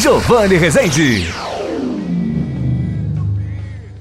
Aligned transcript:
Giovanni 0.00 0.56
Rezende. 0.56 1.26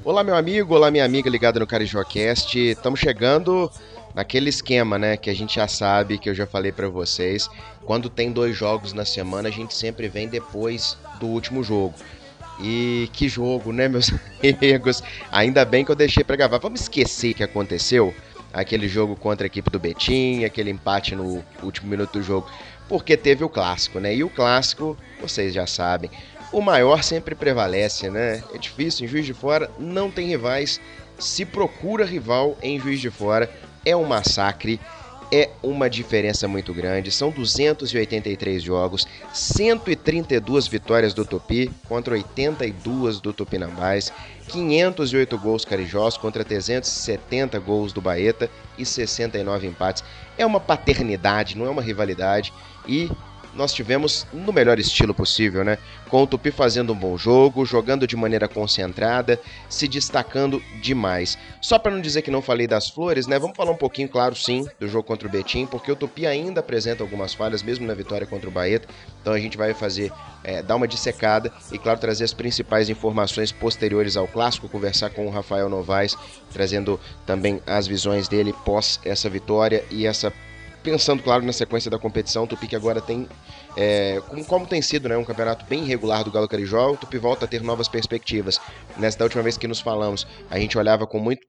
Olá, 0.06 0.24
meu 0.24 0.36
amigo, 0.36 0.76
olá, 0.76 0.92
minha 0.92 1.04
amiga 1.04 1.30
ligada 1.30 1.60
no 1.60 1.66
CarijoCast. 1.66 2.56
Estamos 2.58 3.00
chegando 3.00 3.72
naquele 4.18 4.50
esquema, 4.50 4.98
né, 4.98 5.16
que 5.16 5.30
a 5.30 5.36
gente 5.36 5.58
já 5.58 5.68
sabe, 5.68 6.18
que 6.18 6.28
eu 6.28 6.34
já 6.34 6.48
falei 6.48 6.72
para 6.72 6.90
vocês. 6.90 7.48
Quando 7.86 8.10
tem 8.10 8.32
dois 8.32 8.58
jogos 8.58 8.92
na 8.92 9.06
semana, 9.06 9.48
a 9.48 9.52
gente 9.52 9.76
sempre 9.76 10.08
vem 10.08 10.28
depois 10.28 10.98
do 11.20 11.28
último 11.28 11.64
jogo. 11.64 11.94
E 12.60 13.08
que 13.14 13.30
jogo, 13.30 13.72
né, 13.72 13.86
meus 13.88 14.12
amigos? 14.42 15.04
Ainda 15.32 15.64
bem 15.64 15.86
que 15.86 15.92
eu 15.92 15.96
deixei 15.96 16.24
para 16.24 16.36
gravar. 16.36 16.58
Vamos 16.58 16.82
esquecer 16.82 17.36
que 17.36 17.44
aconteceu? 17.44 18.12
Aquele 18.52 18.88
jogo 18.88 19.16
contra 19.16 19.46
a 19.46 19.50
equipe 19.50 19.70
do 19.70 19.78
Betim, 19.78 20.44
aquele 20.46 20.72
empate 20.72 21.16
no 21.16 21.46
último 21.62 21.88
minuto 21.88 22.14
do 22.14 22.24
jogo 22.24 22.50
porque 22.90 23.18
teve 23.18 23.44
o 23.44 23.50
clássico, 23.50 24.00
né? 24.00 24.16
E 24.16 24.24
o 24.24 24.30
clássico, 24.30 24.98
vocês 25.20 25.54
já 25.54 25.68
sabem, 25.68 26.10
o 26.54 26.62
maior 26.62 27.04
sempre 27.04 27.36
prevalece, 27.36 28.10
né? 28.10 28.42
É 28.54 28.58
difícil, 28.58 29.06
em 29.06 29.10
Juiz 29.10 29.26
de 29.26 29.34
Fora 29.34 29.70
não 29.78 30.10
tem 30.10 30.28
rivais, 30.28 30.80
se 31.20 31.46
procura 31.46 32.06
rival 32.06 32.58
em 32.62 32.80
Juiz 32.80 33.02
de 33.02 33.10
Fora, 33.10 33.50
é 33.88 33.96
um 33.96 34.04
massacre, 34.04 34.80
é 35.32 35.50
uma 35.64 35.90
diferença 35.90 36.48
muito 36.48 36.74
grande. 36.74 37.12
São 37.12 37.32
283 37.32 38.62
jogos, 38.62 39.08
132 39.34 40.68
vitórias 40.68 41.14
do 41.14 41.24
Tupi 41.24 41.72
contra 41.88 42.14
82 42.14 43.22
do 43.22 43.32
Tupinambás, 43.32 44.12
508 44.50 45.38
gols 45.38 45.64
carijós 45.64 46.18
contra 46.18 46.44
370 46.44 47.60
gols 47.60 47.94
do 47.94 48.02
Baeta 48.02 48.50
e 48.78 48.86
69 48.86 49.68
empates. 49.68 50.04
É 50.38 50.46
uma 50.46 50.60
paternidade, 50.60 51.58
não 51.58 51.66
é 51.66 51.70
uma 51.70 51.82
rivalidade 51.82 52.54
e 52.86 53.10
nós 53.58 53.74
tivemos 53.74 54.26
no 54.32 54.54
melhor 54.54 54.80
estilo 54.80 55.14
possível, 55.14 55.66
né? 55.66 55.78
Com 56.10 56.24
o 56.24 56.28
Tupi 56.28 56.52
fazendo 56.52 56.94
um 56.94 56.96
bom 56.96 57.18
jogo, 57.18 57.66
jogando 57.66 58.08
de 58.08 58.16
maneira 58.16 58.48
concentrada, 58.48 59.40
se 59.68 59.88
destacando 59.88 60.62
demais. 60.82 61.38
Só 61.60 61.78
para 61.80 61.92
não 61.92 62.00
dizer 62.00 62.22
que 62.22 62.32
não 62.32 62.42
falei 62.42 62.68
das 62.68 62.90
flores, 62.90 63.28
né? 63.28 63.38
Vamos 63.40 63.58
falar 63.58 63.72
um 63.72 63.78
pouquinho, 63.78 64.08
claro, 64.08 64.36
sim, 64.36 64.66
do 64.80 64.88
jogo 64.88 65.04
contra 65.04 65.28
o 65.28 65.32
Betim, 65.32 65.66
porque 65.66 65.92
o 65.92 65.96
Tupi 65.96 66.28
ainda 66.28 66.60
apresenta 66.60 67.04
algumas 67.04 67.34
falhas, 67.34 67.64
mesmo 67.64 67.86
na 67.86 67.94
vitória 67.94 68.28
contra 68.28 68.48
o 68.48 68.52
Baeta. 68.52 68.88
Então 69.22 69.34
a 69.34 69.40
gente 69.40 69.58
vai 69.58 69.74
fazer, 69.74 70.12
é, 70.44 70.62
dar 70.62 70.76
uma 70.76 70.88
dissecada 70.88 71.52
e, 71.72 71.78
claro, 71.78 72.00
trazer 72.00 72.24
as 72.24 72.34
principais 72.34 72.90
informações 72.90 73.52
posteriores 73.52 74.16
ao 74.16 74.28
clássico, 74.28 74.70
conversar 74.70 75.10
com 75.10 75.26
o 75.26 75.32
Rafael 75.32 75.68
Novaes, 75.68 76.16
trazendo 76.54 77.00
também 77.26 77.62
as 77.66 77.88
visões 77.88 78.28
dele 78.28 78.54
pós 78.64 79.00
essa 79.04 79.30
vitória 79.30 79.84
e 79.90 80.06
essa 80.06 80.32
pensando, 80.88 81.22
claro, 81.22 81.44
na 81.44 81.52
sequência 81.52 81.92
da 81.92 82.00
competição, 82.00 82.46
o 82.46 82.48
Tupi 82.48 82.66
que 82.66 82.76
agora 82.76 83.02
tem, 83.02 83.28
é, 83.76 84.22
como, 84.30 84.46
como, 84.46 84.66
tem 84.66 84.82
sido 84.82 85.10
né, 85.10 85.18
um 85.18 85.26
campeonato 85.26 85.66
bem 85.66 85.84
irregular 85.84 86.24
do 86.24 86.32
Galo 86.32 86.48
Carijó, 86.48 86.92
o 86.92 86.96
Tupi 86.96 87.18
volta 87.18 87.44
a 87.44 87.48
ter 87.48 87.62
novas 87.62 87.90
perspectivas. 87.90 88.58
Nessa 88.96 89.22
última 89.22 89.44
vez 89.44 89.58
que 89.58 89.68
nos 89.68 89.82
falamos, 89.82 90.26
a 90.50 90.58
gente 90.58 90.78
olhava 90.78 91.06
com 91.06 91.20
muito 91.20 91.42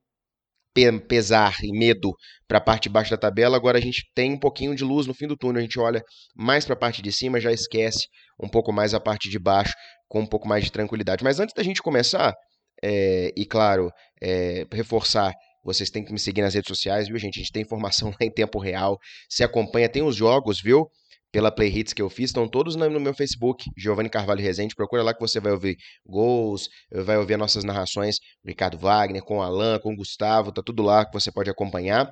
pesar 1.08 1.54
e 1.62 1.70
medo 1.76 2.12
para 2.48 2.58
a 2.58 2.60
parte 2.60 2.84
de 2.84 2.88
baixo 2.88 3.12
da 3.12 3.16
tabela, 3.16 3.56
agora 3.56 3.78
a 3.78 3.80
gente 3.80 4.10
tem 4.12 4.32
um 4.32 4.38
pouquinho 4.38 4.74
de 4.74 4.82
luz 4.82 5.06
no 5.06 5.14
fim 5.14 5.28
do 5.28 5.36
túnel, 5.36 5.60
a 5.60 5.62
gente 5.62 5.78
olha 5.78 6.02
mais 6.36 6.64
para 6.64 6.74
a 6.74 6.78
parte 6.78 7.00
de 7.00 7.12
cima, 7.12 7.40
já 7.40 7.52
esquece 7.52 8.08
um 8.42 8.48
pouco 8.48 8.72
mais 8.72 8.94
a 8.94 9.00
parte 9.00 9.30
de 9.30 9.38
baixo, 9.38 9.72
com 10.08 10.20
um 10.20 10.26
pouco 10.26 10.48
mais 10.48 10.64
de 10.64 10.72
tranquilidade. 10.72 11.22
Mas 11.22 11.38
antes 11.38 11.54
da 11.54 11.62
gente 11.62 11.80
começar, 11.80 12.34
é, 12.82 13.32
e 13.36 13.46
claro, 13.46 13.88
é, 14.20 14.66
reforçar 14.72 15.32
vocês 15.68 15.90
têm 15.90 16.02
que 16.02 16.10
me 16.10 16.18
seguir 16.18 16.40
nas 16.40 16.54
redes 16.54 16.68
sociais, 16.68 17.08
viu, 17.08 17.18
gente? 17.18 17.36
A 17.36 17.42
gente 17.42 17.52
tem 17.52 17.62
informação 17.62 18.08
lá 18.18 18.26
em 18.26 18.30
tempo 18.30 18.58
real. 18.58 18.98
Se 19.28 19.44
acompanha, 19.44 19.86
tem 19.86 20.02
os 20.02 20.16
jogos, 20.16 20.62
viu? 20.62 20.88
Pela 21.30 21.52
Play 21.52 21.68
Hits 21.68 21.92
que 21.92 22.00
eu 22.00 22.08
fiz, 22.08 22.30
estão 22.30 22.48
todos 22.48 22.74
no 22.74 22.98
meu 22.98 23.12
Facebook, 23.12 23.70
Giovanni 23.76 24.08
Carvalho 24.08 24.40
Rezende. 24.40 24.74
Procura 24.74 25.02
lá 25.02 25.12
que 25.12 25.20
você 25.20 25.38
vai 25.38 25.52
ouvir 25.52 25.76
gols, 26.06 26.70
vai 26.90 27.18
ouvir 27.18 27.36
nossas 27.36 27.64
narrações, 27.64 28.16
Ricardo 28.42 28.78
Wagner, 28.78 29.22
com 29.22 29.42
Alan, 29.42 29.78
com 29.78 29.94
Gustavo, 29.94 30.50
tá 30.50 30.62
tudo 30.62 30.82
lá 30.82 31.04
que 31.04 31.12
você 31.12 31.30
pode 31.30 31.50
acompanhar. 31.50 32.10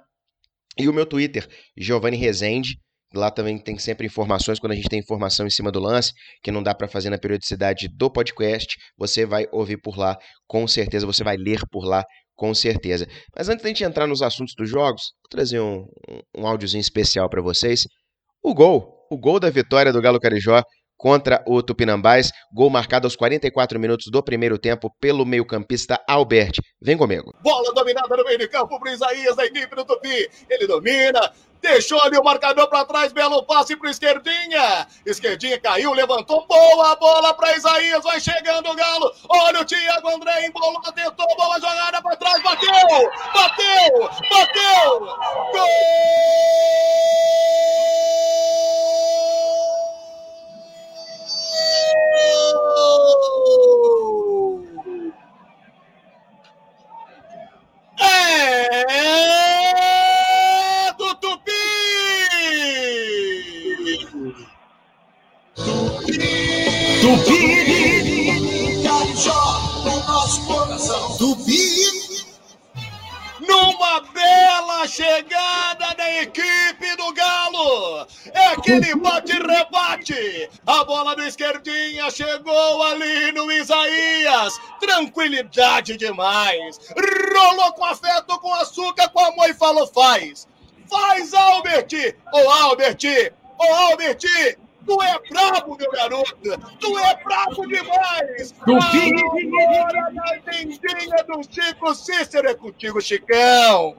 E 0.78 0.87
o 0.87 0.93
meu 0.93 1.06
Twitter, 1.06 1.49
Giovanni 1.78 2.19
Rezende. 2.19 2.78
Lá 3.15 3.31
também 3.31 3.56
tem 3.56 3.78
sempre 3.78 4.06
informações, 4.06 4.59
quando 4.59 4.72
a 4.72 4.75
gente 4.75 4.89
tem 4.89 4.99
informação 4.99 5.47
em 5.47 5.50
cima 5.50 5.71
do 5.72 5.81
lance, 5.81 6.12
que 6.43 6.50
não 6.50 6.62
dá 6.62 6.75
para 6.75 6.89
fazer 6.89 7.09
na 7.09 7.16
periodicidade 7.16 7.89
do 7.89 8.11
podcast, 8.11 8.77
você 8.99 9.25
vai 9.25 9.47
ouvir 9.53 9.81
por 9.81 9.97
lá, 9.97 10.19
com 10.47 10.66
certeza, 10.66 11.06
você 11.06 11.22
vai 11.22 11.37
ler 11.37 11.61
por 11.71 11.84
lá, 11.84 12.05
com 12.37 12.55
certeza. 12.55 13.07
Mas 13.37 13.49
antes 13.49 13.63
da 13.63 13.69
gente 13.69 13.83
entrar 13.83 14.07
nos 14.07 14.23
assuntos 14.23 14.55
dos 14.57 14.69
jogos, 14.69 15.13
vou 15.23 15.29
trazer 15.31 15.61
um, 15.61 15.87
um, 16.37 16.47
áudiozinho 16.47 16.81
especial 16.81 17.29
para 17.29 17.43
vocês. 17.43 17.81
O 18.43 18.55
gol, 18.55 19.07
o 19.11 19.19
gol 19.19 19.41
da 19.41 19.51
vitória 19.51 19.93
do 19.93 20.01
Galo 20.03 20.21
Carijó 20.21 20.63
contra 20.97 21.43
o 21.47 21.63
Tupinambás, 21.63 22.31
gol 22.53 22.71
marcado 22.71 23.07
aos 23.07 23.17
44 23.17 23.79
minutos 23.79 24.07
do 24.11 24.23
primeiro 24.23 24.59
tempo 24.59 24.91
pelo 25.01 25.27
meio-campista 25.27 26.01
Albert. 26.09 26.55
Vem 26.81 26.97
comigo. 26.97 27.33
Bola 27.43 27.73
dominada 27.75 28.17
no 28.17 28.25
meio 28.25 28.39
de 28.39 28.49
campo 28.49 28.79
para 28.79 28.93
Isaías 28.93 29.37
da 29.37 29.45
equipe 29.45 29.75
do 29.75 29.85
Tupi. 29.85 30.29
Ele 30.49 30.67
domina, 30.67 31.33
Deixou 31.66 32.00
ali 32.03 32.16
o 32.16 32.22
marcador 32.22 32.69
para 32.69 32.84
trás, 32.84 33.12
belo 33.12 33.43
passe 33.43 33.75
para 33.77 33.91
esquerdinha. 33.91 34.87
Esquerdinha 35.04 35.59
caiu, 35.59 35.93
levantou, 35.93 36.47
boa 36.47 36.94
bola 36.94 37.34
para 37.34 37.56
Isaías, 37.56 38.04
vai 38.04 38.21
chegando 38.21 38.71
o 38.71 38.75
Galo. 38.77 39.12
Olha 39.28 39.62
o 39.62 39.65
Thiago 39.65 40.09
André 40.10 40.47
embolou, 40.47 40.81
tentou, 40.94 41.27
bola 41.37 41.59
jogada 41.59 42.00
para 42.00 42.16
trás, 42.16 42.41
bateu, 42.41 42.71
bateu, 43.34 44.10
bateu. 44.31 45.00
Gol! 45.53 45.66
Demais. 85.83 86.79
Rolou 87.35 87.73
com 87.73 87.85
afeto, 87.85 88.39
com 88.41 88.55
açúcar, 88.55 89.09
com 89.11 89.25
amor 89.25 89.49
e 89.51 89.55
falou: 89.55 89.87
faz. 89.87 90.47
Faz, 90.89 91.35
Albert. 91.35 91.89
Ô, 92.33 92.39
oh, 92.39 92.51
Albert. 92.51 93.33
Ô, 93.59 93.65
oh, 93.65 93.75
Albert. 93.91 94.21
Tu 94.87 95.03
é 95.03 95.19
brabo, 95.29 95.77
meu 95.77 95.91
garoto! 95.91 96.37
Tu 96.79 96.99
é 96.99 97.25
brabo 97.25 97.67
demais! 97.67 98.53
Do 98.65 98.77
Agora 98.77 100.11
na 100.13 100.39
tendinha 100.49 101.25
do 101.27 101.43
Chico 101.43 101.93
Cícero 101.93 102.49
é 102.49 102.55
contigo, 102.55 103.01
Chicão! 103.01 103.97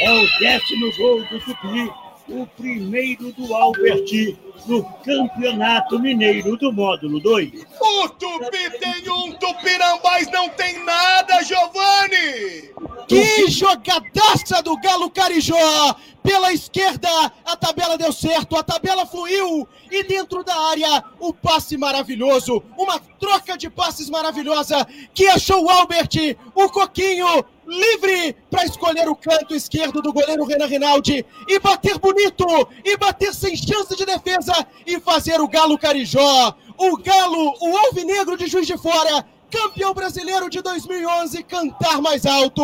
É 0.00 0.10
o 0.10 0.38
décimo 0.40 0.96
gol 0.96 1.24
do 1.26 1.38
Tupi, 1.38 1.92
o 2.28 2.46
primeiro 2.56 3.32
do 3.32 3.54
Alberti 3.54 4.36
no 4.66 4.84
Campeonato 5.04 5.98
Mineiro 5.98 6.56
do 6.56 6.72
Módulo 6.72 7.20
2. 7.20 7.66
O 7.80 8.08
Tupi 8.10 8.78
tem 8.78 9.10
um, 9.10 9.32
Tupirambás 9.32 10.30
não 10.30 10.48
tem 10.50 10.84
nada, 10.84 11.42
Giovanni! 11.42 12.72
Que 13.06 13.50
jogadaça 13.50 14.62
do 14.62 14.76
Galo 14.80 15.10
Carijó! 15.10 15.96
Pela 16.22 16.52
esquerda, 16.52 17.08
a 17.44 17.56
tabela 17.56 17.96
deu 17.96 18.12
certo, 18.12 18.56
a 18.56 18.62
tabela 18.62 19.06
fluiu 19.06 19.66
e 19.90 20.02
dentro 20.02 20.44
da 20.44 20.54
área, 20.68 21.02
o 21.18 21.32
passe 21.32 21.76
maravilhoso, 21.78 22.62
uma 22.76 22.98
troca 23.18 23.56
de 23.56 23.70
passes 23.70 24.10
maravilhosa 24.10 24.86
que 25.14 25.26
achou 25.28 25.64
o 25.64 25.70
Albert, 25.70 26.36
o 26.54 26.68
Coquinho, 26.68 27.44
livre 27.66 28.34
para 28.50 28.64
escolher 28.64 29.08
o 29.08 29.16
canto 29.16 29.54
esquerdo 29.54 30.02
do 30.02 30.12
goleiro 30.12 30.44
Renan 30.44 30.66
Rinaldi 30.66 31.24
e 31.46 31.58
bater 31.60 31.98
bonito, 31.98 32.46
e 32.84 32.96
bater 32.96 33.32
sem 33.32 33.56
chance 33.56 33.94
de 33.94 34.04
defesa 34.04 34.47
e 34.86 35.00
fazer 35.00 35.40
o 35.40 35.48
Galo 35.48 35.78
Carijó, 35.78 36.54
o 36.76 36.96
Galo, 36.98 37.54
o 37.60 37.76
Alvinegro 37.86 38.36
de 38.36 38.46
Juiz 38.46 38.66
de 38.66 38.76
Fora, 38.76 39.24
campeão 39.50 39.94
brasileiro 39.94 40.48
de 40.48 40.60
2011, 40.62 41.42
cantar 41.44 42.00
mais 42.00 42.26
alto. 42.26 42.62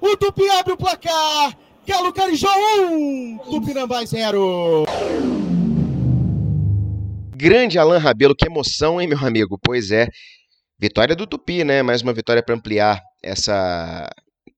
O 0.00 0.16
Tupi 0.16 0.48
abre 0.50 0.72
o 0.72 0.76
placar. 0.76 1.56
Galo 1.86 2.12
Carijó 2.12 2.48
1, 2.90 3.38
Tupinambás 3.50 4.10
0. 4.10 4.84
Grande 7.34 7.78
Alain 7.78 7.98
Rabelo, 7.98 8.36
que 8.36 8.46
emoção, 8.46 9.00
hein, 9.00 9.08
meu 9.08 9.18
amigo? 9.18 9.58
Pois 9.60 9.90
é, 9.90 10.06
vitória 10.78 11.16
do 11.16 11.26
Tupi, 11.26 11.64
né? 11.64 11.82
Mais 11.82 12.00
uma 12.00 12.12
vitória 12.12 12.42
para 12.42 12.54
ampliar 12.54 13.00
essa 13.20 14.08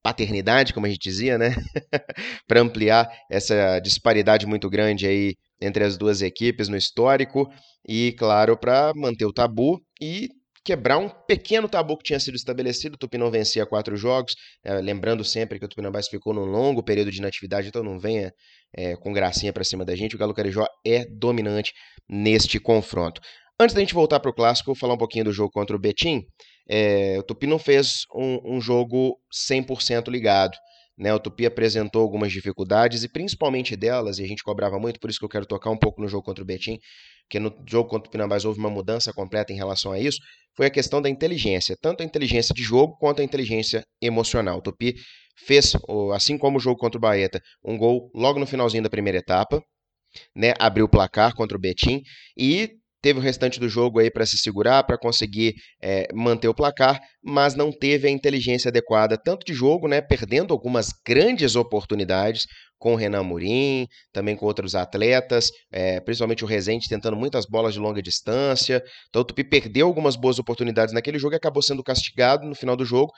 paternidade, 0.03 0.75
como 0.75 0.85
a 0.85 0.89
gente 0.91 1.01
dizia, 1.01 1.39
né? 1.39 1.55
para 2.47 2.61
ampliar 2.61 3.11
essa 3.31 3.81
disparidade 3.81 4.47
muito 4.47 4.69
grande 4.69 5.07
aí 5.07 5.35
entre 5.65 5.85
as 5.85 5.97
duas 5.97 6.23
equipes 6.23 6.69
no 6.69 6.77
histórico 6.77 7.49
e, 7.89 8.13
claro, 8.19 8.57
para 8.57 8.93
manter 8.95 9.27
o 9.27 9.33
tabu 9.33 9.81
e 10.01 10.29
quebrar 10.65 10.97
um 10.99 11.09
pequeno 11.09 11.69
tabu 11.69 11.97
que 11.99 12.05
tinha 12.05 12.19
sido 12.19 12.35
estabelecido. 12.35 12.95
O 12.95 12.99
Tupi 12.99 13.19
não 13.19 13.31
vencia 13.31 13.67
quatro 13.67 13.97
jogos, 13.97 14.35
é, 14.65 14.75
lembrando 14.81 15.23
sempre 15.23 15.59
que 15.59 15.65
o 15.65 15.69
Tupinambás 15.69 16.09
ficou 16.09 16.33
num 16.33 16.47
longo 16.47 16.83
período 16.83 17.11
de 17.11 17.19
inatividade, 17.19 17.69
então 17.69 17.83
não 17.83 17.99
venha 17.99 18.33
é, 18.75 18.97
com 18.97 19.13
gracinha 19.13 19.53
para 19.53 19.63
cima 19.63 19.85
da 19.85 19.95
gente. 19.95 20.17
O 20.17 20.19
Galo 20.19 20.33
Carijó 20.33 20.67
é 20.85 21.05
dominante 21.05 21.73
neste 22.09 22.59
confronto. 22.59 23.21
Antes 23.61 23.75
da 23.75 23.81
gente 23.81 23.95
voltar 23.95 24.19
para 24.19 24.31
o 24.31 24.35
clássico, 24.35 24.75
falar 24.75 24.95
um 24.95 24.99
pouquinho 24.99 25.27
do 25.27 25.33
jogo 25.33 25.51
contra 25.51 25.77
o 25.77 25.79
Betim. 25.79 26.23
É, 26.69 27.17
o 27.19 27.23
Tupi 27.23 27.47
não 27.47 27.59
fez 27.59 28.05
um, 28.15 28.57
um 28.57 28.61
jogo 28.61 29.19
100% 29.33 30.09
ligado. 30.09 30.57
Né, 30.97 31.13
o 31.13 31.19
Tupi 31.19 31.45
apresentou 31.45 32.03
algumas 32.03 32.31
dificuldades 32.31 33.03
e 33.03 33.09
principalmente 33.09 33.75
delas, 33.75 34.21
e 34.21 34.25
a 34.25 34.29
gente 34.29 34.45
cobrava 34.45 34.79
muito, 34.79 35.01
por 35.01 35.11
isso 35.11 35.19
que 35.19 35.25
eu 35.25 35.29
quero 35.29 35.45
tocar 35.45 35.69
um 35.71 35.77
pouco 35.77 36.01
no 36.01 36.07
jogo 36.07 36.23
contra 36.23 36.45
o 36.45 36.47
Betim, 36.47 36.79
porque 37.23 37.41
no 37.41 37.53
jogo 37.69 37.89
contra 37.89 38.09
o 38.09 38.11
Pinambás 38.13 38.45
houve 38.45 38.61
uma 38.61 38.71
mudança 38.71 39.13
completa 39.13 39.53
em 39.53 39.57
relação 39.57 39.91
a 39.91 39.99
isso, 39.99 40.19
foi 40.57 40.67
a 40.67 40.71
questão 40.71 41.03
da 41.03 41.11
inteligência, 41.11 41.77
tanto 41.83 42.03
a 42.03 42.07
inteligência 42.07 42.55
de 42.55 42.63
jogo 42.63 42.97
quanto 42.99 43.21
a 43.21 43.25
inteligência 43.25 43.85
emocional. 44.01 44.59
O 44.59 44.63
Tupi 44.63 44.95
fez, 45.37 45.73
assim 46.15 46.39
como 46.39 46.59
o 46.59 46.61
jogo 46.61 46.79
contra 46.79 46.97
o 46.97 47.01
Baeta, 47.01 47.41
um 47.65 47.77
gol 47.77 48.09
logo 48.15 48.39
no 48.39 48.47
finalzinho 48.47 48.85
da 48.85 48.89
primeira 48.91 49.19
etapa, 49.19 49.61
né, 50.33 50.55
abriu 50.61 50.85
o 50.85 50.89
placar 50.89 51.35
contra 51.35 51.57
o 51.57 51.61
Betim 51.61 52.03
e 52.39 52.71
teve 53.05 53.19
o 53.19 53.23
restante 53.23 53.61
do 53.61 53.69
jogo 53.69 53.99
aí 53.99 54.11
para 54.11 54.25
se 54.25 54.39
segurar, 54.39 54.83
para 54.83 54.97
conseguir 54.97 55.57
é, 55.83 56.09
manter 56.15 56.49
o 56.49 56.55
placar, 56.55 56.99
mas 57.23 57.55
não 57.55 57.71
teve 57.71 58.09
a 58.09 58.11
inteligência 58.11 58.71
adequada, 58.71 59.19
tanto 59.23 59.45
de 59.45 59.53
jogo, 59.53 59.87
né, 59.87 60.01
perdendo 60.01 60.55
algumas 60.55 60.89
grandes 61.07 61.55
oportunidades 61.55 62.47
com 62.79 62.95
o 62.95 62.97
Renan 62.97 63.23
Murim, 63.23 63.87
também 64.11 64.35
com 64.35 64.47
outros 64.47 64.75
atletas, 64.75 65.51
é, 65.71 66.01
principalmente 66.01 66.45
o 66.45 66.47
Rezende 66.47 66.89
tentando 66.89 67.15
muitas 67.15 67.45
bolas 67.45 67.75
de 67.75 67.81
longa 67.81 68.01
distância. 68.01 68.83
Então 69.11 69.21
o 69.21 69.25
Tupi 69.25 69.45
perdeu 69.45 69.87
algumas 69.87 70.17
boas 70.17 70.39
oportunidades 70.39 70.95
naquele 70.95 71.19
jogo 71.19 71.35
e 71.35 71.37
acabou 71.37 71.63
sendo 71.63 71.83
castigado 71.83 72.47
no 72.47 72.55
final 72.55 72.75
do 72.75 72.87
jogo 72.87 73.13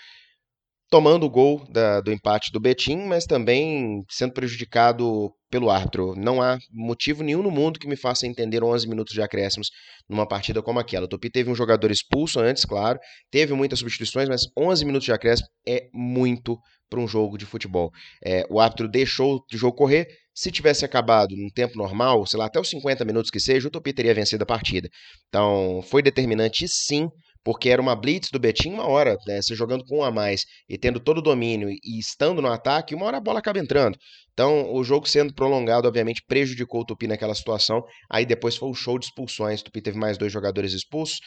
tomando 0.89 1.27
o 1.27 1.31
gol 1.31 1.65
da, 1.71 2.01
do 2.01 2.13
empate 2.13 2.53
do 2.53 2.61
Betim, 2.61 2.97
mas 3.07 3.25
também 3.25 4.05
sendo 4.09 4.33
prejudicado 4.33 5.33
pelo 5.51 5.71
árbitro. 5.71 6.15
Não 6.17 6.41
há 6.41 6.59
motivo 6.73 7.23
nenhum 7.23 7.43
no 7.43 7.51
mundo 7.51 7.79
que 7.79 7.89
me 7.89 7.97
faça 7.97 8.27
entender 8.27 8.63
11 8.63 8.89
minutos 8.89 9.13
de 9.13 9.23
acréscimos 9.23 9.69
numa 10.09 10.27
partida 10.27 10.63
como 10.63 10.79
aquela. 10.79 11.07
O 11.07 11.09
Tupi 11.09 11.31
teve 11.31 11.51
um 11.51 11.55
jogador 11.55 11.91
expulso 11.91 12.39
antes, 12.41 12.65
claro, 12.65 12.99
teve 13.31 13.53
muitas 13.55 13.81
substituições, 13.81 14.29
mas 14.29 14.43
11 14.57 14.85
minutos 14.85 15.07
de 15.07 15.13
acréscimo 15.13 15.49
é 15.67 15.89
muito 15.93 16.57
para 16.89 17.01
um 17.01 17.09
jogo 17.09 17.37
de 17.37 17.45
futebol. 17.45 17.91
É, 18.25 18.45
o 18.49 18.61
árbitro 18.61 18.89
deixou 18.89 19.37
o 19.53 19.57
jogo 19.57 19.77
correr. 19.77 20.07
Se 20.33 20.51
tivesse 20.51 20.85
acabado 20.85 21.35
num 21.35 21.49
tempo 21.49 21.77
normal, 21.79 22.27
sei 22.27 22.39
lá, 22.39 22.47
até 22.47 22.61
os 22.61 22.69
50 22.69 23.05
minutos 23.05 23.31
que 23.31 23.41
seja, 23.41 23.67
o 23.67 23.71
Tupi 23.71 23.93
teria 23.93 24.15
vencido 24.15 24.45
a 24.45 24.47
partida. 24.47 24.89
Então, 25.29 25.83
foi 25.83 26.03
determinante 26.03 26.69
sim 26.69 27.09
porque 27.47 27.69
era 27.69 27.81
uma 27.81 27.95
blitz 27.95 28.29
do 28.33 28.41
Betim 28.41 28.71
uma 28.71 28.89
hora, 28.89 29.17
né, 29.25 29.41
você 29.41 29.55
jogando 29.55 29.85
com 29.85 29.99
um 29.99 30.03
a 30.03 30.11
mais 30.11 30.45
e 30.69 30.77
tendo 30.77 30.99
todo 30.99 31.19
o 31.19 31.23
domínio 31.23 31.71
e 31.71 31.97
estando 31.97 32.43
no 32.43 32.49
ataque, 32.49 32.93
uma 32.93 33.07
hora 33.07 33.19
a 33.19 33.21
bola 33.21 33.39
acaba 33.39 33.61
entrando. 33.61 33.97
Então, 34.33 34.75
o 34.75 34.83
jogo 34.83 35.09
sendo 35.09 35.33
prolongado, 35.33 35.87
obviamente, 35.87 36.25
prejudicou 36.27 36.81
o 36.81 36.85
Tupi 36.85 37.07
naquela 37.07 37.37
situação. 37.37 37.85
Aí 38.11 38.27
depois 38.27 38.57
foi 38.57 38.69
o 38.69 38.75
show 38.75 38.99
de 38.99 39.07
expulsões. 39.07 39.61
O 39.61 39.65
Tupi 39.65 39.81
teve 39.81 39.97
mais 39.97 40.19
dois 40.19 40.33
jogadores 40.33 40.73
expulsos, 40.73 41.21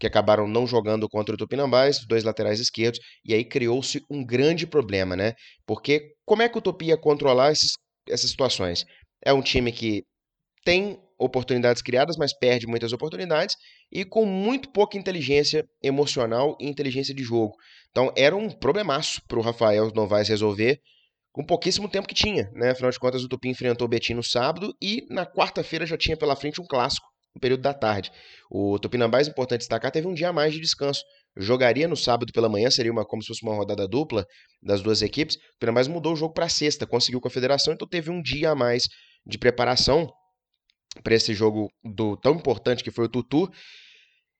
que 0.00 0.06
acabaram 0.06 0.48
não 0.48 0.66
jogando 0.66 1.06
contra 1.10 1.34
o 1.34 1.38
Tupinambás, 1.38 1.98
dois 2.08 2.24
laterais 2.24 2.58
esquerdos, 2.58 2.98
e 3.22 3.34
aí 3.34 3.44
criou-se 3.44 4.00
um 4.10 4.24
grande 4.24 4.66
problema, 4.66 5.14
né? 5.14 5.34
Porque 5.66 6.14
como 6.24 6.40
é 6.40 6.48
que 6.48 6.56
o 6.56 6.62
Tupi 6.62 6.86
ia 6.86 6.96
controlar 6.96 7.52
esses, 7.52 7.72
essas 8.08 8.30
situações? 8.30 8.86
É 9.22 9.30
um 9.30 9.42
time 9.42 9.70
que 9.70 10.04
tem 10.64 10.98
oportunidades 11.18 11.82
criadas, 11.82 12.16
mas 12.16 12.36
perde 12.36 12.66
muitas 12.66 12.92
oportunidades 12.92 13.56
e 13.90 14.04
com 14.04 14.24
muito 14.26 14.70
pouca 14.70 14.98
inteligência 14.98 15.64
emocional 15.82 16.56
e 16.60 16.68
inteligência 16.68 17.14
de 17.14 17.22
jogo. 17.22 17.54
Então 17.90 18.12
era 18.16 18.36
um 18.36 18.50
problemaço 18.50 19.22
para 19.26 19.38
o 19.38 19.42
Rafael 19.42 19.90
Novaes 19.94 20.28
resolver 20.28 20.80
com 21.32 21.44
pouquíssimo 21.44 21.88
tempo 21.88 22.08
que 22.08 22.14
tinha. 22.14 22.50
Né? 22.54 22.70
Afinal 22.70 22.90
de 22.90 22.98
contas, 22.98 23.22
o 23.22 23.28
Tupi 23.28 23.48
enfrentou 23.48 23.86
o 23.86 23.88
Betim 23.88 24.14
no 24.14 24.22
sábado 24.22 24.74
e 24.80 25.06
na 25.10 25.26
quarta-feira 25.26 25.84
já 25.84 25.96
tinha 25.96 26.16
pela 26.16 26.34
frente 26.34 26.60
um 26.60 26.66
clássico, 26.66 27.06
no 27.34 27.40
período 27.40 27.60
da 27.60 27.74
tarde. 27.74 28.10
O 28.50 28.78
Tupinambás, 28.78 29.28
importante 29.28 29.60
destacar, 29.60 29.90
teve 29.90 30.06
um 30.06 30.14
dia 30.14 30.30
a 30.30 30.32
mais 30.32 30.54
de 30.54 30.60
descanso. 30.60 31.02
Jogaria 31.36 31.86
no 31.86 31.96
sábado 31.96 32.32
pela 32.32 32.48
manhã, 32.48 32.70
seria 32.70 32.90
uma, 32.90 33.04
como 33.04 33.22
se 33.22 33.28
fosse 33.28 33.42
uma 33.42 33.54
rodada 33.54 33.86
dupla 33.86 34.24
das 34.62 34.80
duas 34.80 35.02
equipes. 35.02 35.36
O 35.36 35.38
Tupinambás 35.58 35.86
mudou 35.86 36.14
o 36.14 36.16
jogo 36.16 36.32
para 36.32 36.48
sexta, 36.48 36.86
conseguiu 36.86 37.20
com 37.20 37.28
a 37.28 37.30
federação, 37.30 37.74
então 37.74 37.86
teve 37.86 38.10
um 38.10 38.22
dia 38.22 38.52
a 38.52 38.54
mais 38.54 38.84
de 39.26 39.36
preparação 39.36 40.10
para 41.02 41.14
esse 41.14 41.34
jogo 41.34 41.70
do 41.84 42.16
tão 42.16 42.34
importante 42.34 42.84
que 42.84 42.90
foi 42.90 43.06
o 43.06 43.08
Tutu. 43.08 43.50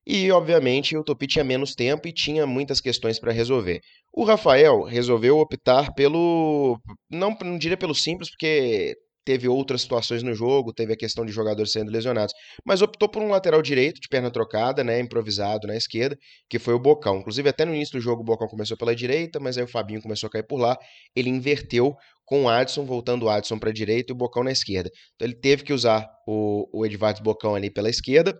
E, 0.06 0.30
obviamente, 0.30 0.96
o 0.96 1.02
Tupi 1.02 1.26
tinha 1.26 1.44
menos 1.44 1.74
tempo 1.74 2.06
e 2.06 2.12
tinha 2.12 2.46
muitas 2.46 2.80
questões 2.80 3.18
para 3.18 3.32
resolver. 3.32 3.80
O 4.12 4.24
Rafael 4.24 4.82
resolveu 4.82 5.38
optar 5.38 5.92
pelo. 5.94 6.80
Não, 7.10 7.36
não 7.42 7.58
diria 7.58 7.76
pelo 7.76 7.94
simples, 7.94 8.30
porque 8.30 8.94
teve 9.26 9.48
outras 9.48 9.82
situações 9.82 10.22
no 10.22 10.32
jogo, 10.32 10.72
teve 10.72 10.92
a 10.92 10.96
questão 10.96 11.26
de 11.26 11.32
jogadores 11.32 11.72
sendo 11.72 11.90
lesionados, 11.90 12.32
mas 12.64 12.80
optou 12.80 13.08
por 13.08 13.20
um 13.20 13.30
lateral 13.30 13.60
direito 13.60 14.00
de 14.00 14.08
perna 14.08 14.30
trocada, 14.30 14.84
né, 14.84 15.00
improvisado 15.00 15.66
na 15.66 15.76
esquerda, 15.76 16.16
que 16.48 16.60
foi 16.60 16.74
o 16.74 16.78
Bocão. 16.78 17.18
Inclusive 17.18 17.48
até 17.48 17.64
no 17.64 17.74
início 17.74 17.98
do 17.98 18.00
jogo 18.00 18.22
o 18.22 18.24
Bocão 18.24 18.46
começou 18.46 18.76
pela 18.76 18.94
direita, 18.94 19.40
mas 19.40 19.58
aí 19.58 19.64
o 19.64 19.68
Fabinho 19.68 20.00
começou 20.00 20.28
a 20.28 20.30
cair 20.30 20.46
por 20.46 20.60
lá, 20.60 20.78
ele 21.14 21.28
inverteu 21.28 21.96
com 22.26 22.44
o 22.44 22.48
Adson, 22.48 22.84
voltando 22.84 23.24
o 23.24 23.28
Adson 23.30 23.58
para 23.58 23.70
a 23.70 23.72
direita 23.72 24.12
e 24.12 24.14
o 24.14 24.16
Bocão 24.16 24.44
na 24.44 24.52
esquerda. 24.52 24.90
Então 25.14 25.26
ele 25.26 25.36
teve 25.36 25.64
que 25.64 25.72
usar 25.72 26.06
o, 26.26 26.68
o 26.72 27.22
Bocão 27.22 27.54
ali 27.54 27.70
pela 27.70 27.88
esquerda. 27.88 28.38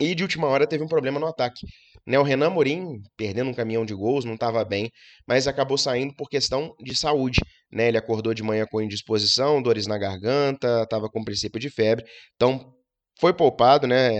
E 0.00 0.14
de 0.14 0.22
última 0.22 0.48
hora 0.48 0.66
teve 0.66 0.82
um 0.82 0.88
problema 0.88 1.20
no 1.20 1.26
ataque. 1.26 1.66
Né, 2.04 2.18
o 2.18 2.24
Renan 2.24 2.50
Morim, 2.50 3.00
perdendo 3.16 3.50
um 3.50 3.54
caminhão 3.54 3.86
de 3.86 3.94
gols, 3.94 4.24
não 4.24 4.34
estava 4.34 4.64
bem, 4.64 4.90
mas 5.26 5.46
acabou 5.46 5.78
saindo 5.78 6.12
por 6.16 6.28
questão 6.28 6.74
de 6.80 6.96
saúde. 6.96 7.38
Né? 7.70 7.88
Ele 7.88 7.98
acordou 7.98 8.34
de 8.34 8.42
manhã 8.42 8.66
com 8.68 8.82
indisposição, 8.82 9.62
dores 9.62 9.86
na 9.86 9.96
garganta, 9.96 10.82
estava 10.82 11.08
com 11.08 11.22
princípio 11.22 11.60
de 11.60 11.70
febre. 11.70 12.04
Então, 12.34 12.74
foi 13.20 13.32
poupado, 13.32 13.86
né? 13.86 14.10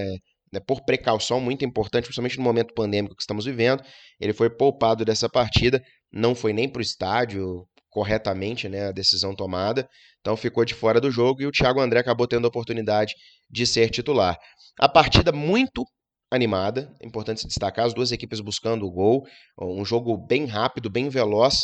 né, 0.53 0.61
por 0.61 0.85
precaução 0.85 1.40
muito 1.40 1.64
importante, 1.64 2.04
principalmente 2.04 2.37
no 2.37 2.45
momento 2.45 2.75
pandêmico 2.75 3.16
que 3.16 3.23
estamos 3.23 3.45
vivendo. 3.45 3.83
Ele 4.21 4.33
foi 4.33 4.50
poupado 4.50 5.04
dessa 5.04 5.28
partida, 5.28 5.83
não 6.12 6.35
foi 6.35 6.52
nem 6.52 6.69
para 6.69 6.81
o 6.81 6.83
estádio, 6.83 7.66
corretamente 7.92 8.68
né, 8.68 8.88
a 8.88 8.92
decisão 8.92 9.37
tomada, 9.37 9.88
então 10.20 10.37
ficou 10.37 10.64
de 10.64 10.75
fora 10.75 11.00
do 11.00 11.11
jogo 11.11 11.42
e 11.42 11.46
o 11.46 11.52
Thiago 11.52 11.80
André 11.80 12.00
acabou 12.00 12.26
tendo 12.26 12.46
a 12.46 12.49
oportunidade 12.49 13.14
de 13.50 13.66
ser 13.66 13.90
titular. 13.90 14.37
A 14.80 14.88
partida 14.88 15.30
muito 15.30 15.84
animada, 16.30 16.90
é 17.00 17.06
importante 17.06 17.42
se 17.42 17.46
destacar, 17.46 17.84
as 17.84 17.92
duas 17.92 18.11
equipes 18.11 18.40
buscando 18.40 18.87
o 18.87 18.90
gol, 18.90 19.26
um 19.61 19.84
jogo 19.84 20.16
bem 20.16 20.46
rápido, 20.46 20.88
bem 20.88 21.11
veloz, 21.11 21.61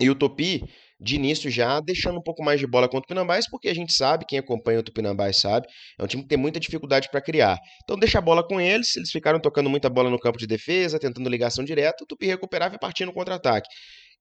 e 0.00 0.08
o 0.08 0.14
Topi, 0.14 0.62
de 1.00 1.16
início 1.16 1.50
já 1.50 1.80
deixando 1.80 2.18
um 2.18 2.22
pouco 2.22 2.42
mais 2.42 2.58
de 2.58 2.66
bola 2.66 2.88
contra 2.88 3.04
o 3.04 3.08
Pinambás, 3.08 3.48
porque 3.48 3.68
a 3.68 3.74
gente 3.74 3.92
sabe, 3.92 4.24
quem 4.26 4.38
acompanha 4.38 4.80
o 4.80 4.82
Tupinambás 4.82 5.40
sabe, 5.40 5.66
é 5.98 6.02
um 6.02 6.06
time 6.06 6.22
que 6.22 6.28
tem 6.28 6.38
muita 6.38 6.58
dificuldade 6.58 7.08
para 7.10 7.20
criar. 7.20 7.58
Então 7.84 7.96
deixa 7.96 8.18
a 8.18 8.20
bola 8.20 8.46
com 8.46 8.60
eles, 8.60 8.96
eles 8.96 9.10
ficaram 9.10 9.40
tocando 9.40 9.68
muita 9.68 9.88
bola 9.88 10.10
no 10.10 10.18
campo 10.18 10.38
de 10.38 10.46
defesa, 10.46 10.98
tentando 10.98 11.28
ligação 11.28 11.64
direta, 11.64 12.04
o 12.04 12.06
Tupi 12.06 12.26
recuperava 12.26 12.74
e 12.74 12.78
partia 12.78 13.06
no 13.06 13.12
contra-ataque. 13.12 13.68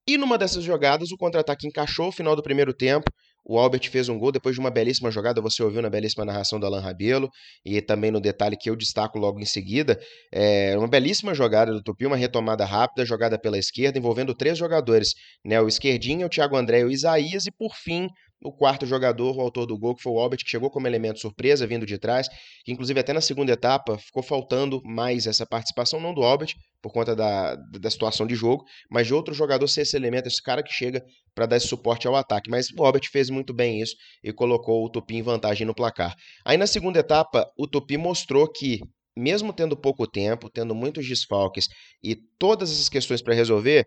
E 0.07 0.17
numa 0.17 0.37
dessas 0.37 0.63
jogadas, 0.63 1.11
o 1.11 1.17
contra-ataque 1.17 1.67
encaixou 1.67 2.07
o 2.07 2.11
final 2.13 2.33
do 2.33 2.41
primeiro 2.41 2.73
tempo. 2.73 3.11
O 3.43 3.59
Albert 3.59 3.89
fez 3.89 4.07
um 4.07 4.17
gol 4.17 4.31
depois 4.31 4.55
de 4.55 4.59
uma 4.59 4.69
belíssima 4.69 5.11
jogada, 5.11 5.41
você 5.41 5.61
ouviu 5.61 5.81
na 5.81 5.89
belíssima 5.89 6.23
narração 6.23 6.59
do 6.59 6.65
Alan 6.65 6.81
Rabelo, 6.81 7.29
e 7.65 7.81
também 7.81 8.11
no 8.11 8.19
detalhe 8.19 8.57
que 8.57 8.69
eu 8.69 8.75
destaco 8.75 9.19
logo 9.19 9.39
em 9.39 9.45
seguida. 9.45 9.99
É 10.33 10.77
uma 10.77 10.87
belíssima 10.87 11.33
jogada 11.33 11.73
do 11.73 11.81
Tupi, 11.81 12.05
uma 12.05 12.17
retomada 12.17 12.63
rápida, 12.65 13.05
jogada 13.05 13.37
pela 13.39 13.57
esquerda, 13.57 13.97
envolvendo 13.97 14.33
três 14.33 14.57
jogadores: 14.57 15.13
né, 15.45 15.61
o 15.61 15.67
Esquerdinho, 15.67 16.27
o 16.27 16.29
Thiago 16.29 16.55
André 16.55 16.81
e 16.81 16.85
o 16.85 16.91
Isaías, 16.91 17.45
e 17.45 17.51
por 17.51 17.73
fim 17.75 18.07
o 18.44 18.51
quarto 18.51 18.86
jogador, 18.86 19.36
o 19.36 19.41
autor 19.41 19.65
do 19.65 19.77
gol, 19.77 19.96
que 19.96 20.03
foi 20.03 20.12
o 20.12 20.20
Albert, 20.20 20.39
que 20.39 20.50
chegou 20.50 20.70
como 20.70 20.88
elemento 20.88 21.20
surpresa, 21.20 21.65
vindo 21.65 21.86
de 21.86 21.98
trás, 21.98 22.27
que 22.63 22.72
inclusive 22.72 23.00
até 23.00 23.12
na 23.12 23.22
segunda 23.22 23.51
etapa 23.51 23.98
ficou 23.98 24.22
faltando 24.22 24.82
mais 24.84 25.25
essa 25.25 25.46
participação, 25.46 26.00
não 26.00 26.13
do 26.13 26.22
Albert, 26.22 26.53
por 26.82 26.94
conta 26.94 27.15
da, 27.15 27.56
da 27.56 27.89
situação 27.89 28.27
de 28.27 28.36
jogo, 28.36 28.63
mas 28.91 29.08
de 29.08 29.13
outro 29.13 29.34
jogador 29.34 29.67
ser 29.67 29.82
esse 29.82 29.96
elemento, 29.96 30.27
esse 30.27 30.41
cara 30.41 30.62
que 30.62 30.72
chega 30.72 31.03
para 31.34 31.48
dar 31.48 31.58
esse 31.58 31.67
suporte 31.67 32.08
ao 32.08 32.15
ataque. 32.15 32.50
Mas 32.50 32.67
o 32.77 32.86
Albert 32.86 33.10
fez 33.12 33.29
muito 33.29 33.53
bem 33.53 33.82
isso 33.82 33.96
e 34.24 34.32
colocou 34.32 34.86
o 34.86 34.89
Tupi 34.89 35.15
em 35.15 35.24
vantagem 35.24 35.65
no 35.65 35.74
placar. 35.74 36.15
Aí 36.46 36.58
na 36.58 36.67
segunda 36.67 37.00
etapa, 37.00 37.50
o 37.58 37.67
Tupi 37.67 37.98
mostrou 37.98 38.48
que, 38.48 38.79
mesmo 39.15 39.51
tendo 39.51 39.75
pouco 39.75 40.08
tempo, 40.08 40.50
tendo 40.50 40.75
muitos 40.75 41.08
desfalques 41.08 41.67
e 42.03 42.15
todas 42.38 42.72
essas 42.72 42.88
questões 42.88 43.22
para 43.22 43.34
resolver, 43.34 43.86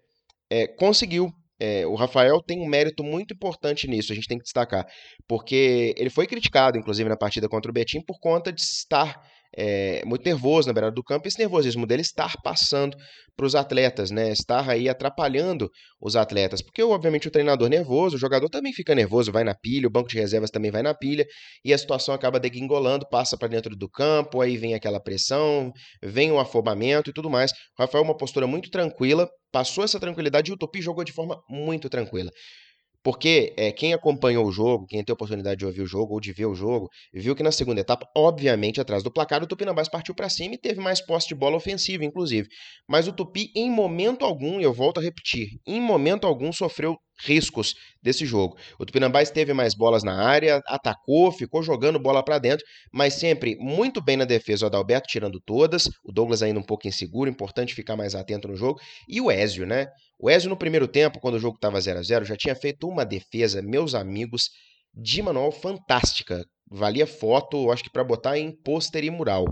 é, 0.50 0.66
conseguiu 0.66 1.30
é, 1.60 1.86
o 1.86 1.94
Rafael 1.94 2.40
tem 2.42 2.60
um 2.60 2.66
mérito 2.66 3.04
muito 3.04 3.34
importante 3.34 3.86
nisso, 3.86 4.12
a 4.12 4.14
gente 4.14 4.26
tem 4.26 4.38
que 4.38 4.44
destacar, 4.44 4.86
porque 5.28 5.94
ele 5.96 6.10
foi 6.10 6.26
criticado, 6.26 6.78
inclusive, 6.78 7.08
na 7.08 7.16
partida 7.16 7.48
contra 7.48 7.70
o 7.70 7.74
Betim, 7.74 8.00
por 8.00 8.18
conta 8.18 8.50
de 8.50 8.60
estar 8.62 9.20
é, 9.56 10.02
muito 10.04 10.24
nervoso 10.24 10.68
na 10.68 10.72
beirada 10.72 10.94
do 10.94 11.02
campo, 11.02 11.26
esse 11.26 11.38
nervosismo 11.38 11.86
dele 11.86 12.02
estar 12.02 12.34
passando 12.42 12.96
para 13.36 13.46
os 13.46 13.54
atletas, 13.54 14.10
né? 14.10 14.30
Estar 14.30 14.68
aí 14.68 14.88
atrapalhando 14.88 15.70
os 16.00 16.14
atletas. 16.16 16.62
Porque, 16.62 16.82
obviamente, 16.82 17.28
o 17.28 17.30
treinador 17.30 17.68
nervoso, 17.68 18.16
o 18.16 18.18
jogador 18.18 18.48
também 18.48 18.72
fica 18.72 18.94
nervoso, 18.94 19.32
vai 19.32 19.44
na 19.44 19.54
pilha, 19.54 19.88
o 19.88 19.90
banco 19.90 20.08
de 20.08 20.18
reservas 20.18 20.50
também 20.50 20.70
vai 20.70 20.82
na 20.82 20.94
pilha, 20.94 21.26
e 21.64 21.72
a 21.72 21.78
situação 21.78 22.14
acaba 22.14 22.38
degringolando, 22.38 23.08
passa 23.08 23.36
para 23.36 23.48
dentro 23.48 23.74
do 23.76 23.88
campo, 23.88 24.40
aí 24.40 24.56
vem 24.56 24.74
aquela 24.74 25.00
pressão, 25.00 25.72
vem 26.02 26.30
o 26.30 26.38
afobamento 26.38 27.10
e 27.10 27.12
tudo 27.12 27.30
mais. 27.30 27.50
O 27.78 27.82
Rafael, 27.82 28.04
uma 28.04 28.16
postura 28.16 28.46
muito 28.46 28.70
tranquila, 28.70 29.28
passou 29.52 29.84
essa 29.84 29.98
tranquilidade 29.98 30.50
e 30.50 30.54
o 30.54 30.56
Tupi 30.56 30.80
jogou 30.80 31.04
de 31.04 31.12
forma 31.12 31.40
muito 31.48 31.88
tranquila. 31.88 32.30
Porque 33.02 33.54
é, 33.56 33.72
quem 33.72 33.94
acompanhou 33.94 34.46
o 34.46 34.52
jogo, 34.52 34.86
quem 34.86 35.02
tem 35.02 35.12
a 35.12 35.14
oportunidade 35.14 35.58
de 35.58 35.66
ouvir 35.66 35.80
o 35.80 35.86
jogo 35.86 36.14
ou 36.14 36.20
de 36.20 36.32
ver 36.32 36.46
o 36.46 36.54
jogo, 36.54 36.88
viu 37.12 37.34
que 37.34 37.42
na 37.42 37.50
segunda 37.50 37.80
etapa, 37.80 38.06
obviamente, 38.14 38.80
atrás 38.80 39.02
do 39.02 39.10
placar, 39.10 39.42
o 39.42 39.46
Tupinambás 39.46 39.88
partiu 39.88 40.14
para 40.14 40.28
cima 40.28 40.54
e 40.54 40.58
teve 40.58 40.80
mais 40.80 41.00
posse 41.00 41.28
de 41.28 41.34
bola 41.34 41.56
ofensiva, 41.56 42.04
inclusive. 42.04 42.48
Mas 42.86 43.08
o 43.08 43.12
Tupi, 43.12 43.50
em 43.56 43.70
momento 43.70 44.24
algum, 44.24 44.60
eu 44.60 44.72
volto 44.72 44.98
a 45.00 45.02
repetir, 45.02 45.48
em 45.66 45.80
momento 45.80 46.26
algum 46.26 46.52
sofreu 46.52 46.96
riscos 47.24 47.74
desse 48.02 48.24
jogo. 48.24 48.56
O 48.78 48.84
Tupinambás 48.84 49.30
teve 49.30 49.52
mais 49.52 49.74
bolas 49.74 50.02
na 50.02 50.22
área, 50.26 50.60
atacou, 50.66 51.30
ficou 51.32 51.62
jogando 51.62 51.98
bola 51.98 52.22
para 52.22 52.38
dentro, 52.38 52.64
mas 52.92 53.14
sempre 53.14 53.56
muito 53.56 54.02
bem 54.02 54.16
na 54.16 54.24
defesa. 54.24 54.64
O 54.64 54.68
Adalberto 54.68 55.08
tirando 55.08 55.40
todas, 55.40 55.88
o 56.04 56.12
Douglas 56.12 56.42
ainda 56.42 56.60
um 56.60 56.62
pouco 56.64 56.88
inseguro, 56.88 57.30
importante 57.30 57.74
ficar 57.74 57.96
mais 57.96 58.14
atento 58.14 58.48
no 58.48 58.56
jogo. 58.56 58.80
E 59.08 59.20
o 59.20 59.30
Ézio, 59.30 59.66
né? 59.66 59.86
O 60.22 60.28
Ézio 60.28 60.50
no 60.50 60.56
primeiro 60.56 60.86
tempo, 60.86 61.18
quando 61.18 61.36
o 61.36 61.38
jogo 61.38 61.56
estava 61.56 61.80
0 61.80 61.98
a 61.98 62.02
0 62.02 62.24
já 62.26 62.36
tinha 62.36 62.54
feito 62.54 62.86
uma 62.86 63.06
defesa, 63.06 63.62
meus 63.62 63.94
amigos, 63.94 64.50
de 64.92 65.22
manual 65.22 65.50
fantástica. 65.50 66.44
Valia 66.70 67.06
foto, 67.06 67.70
acho 67.70 67.84
que 67.84 67.90
para 67.90 68.04
botar 68.04 68.38
em 68.38 68.52
pôster 68.62 69.02
e 69.02 69.10
mural. 69.10 69.46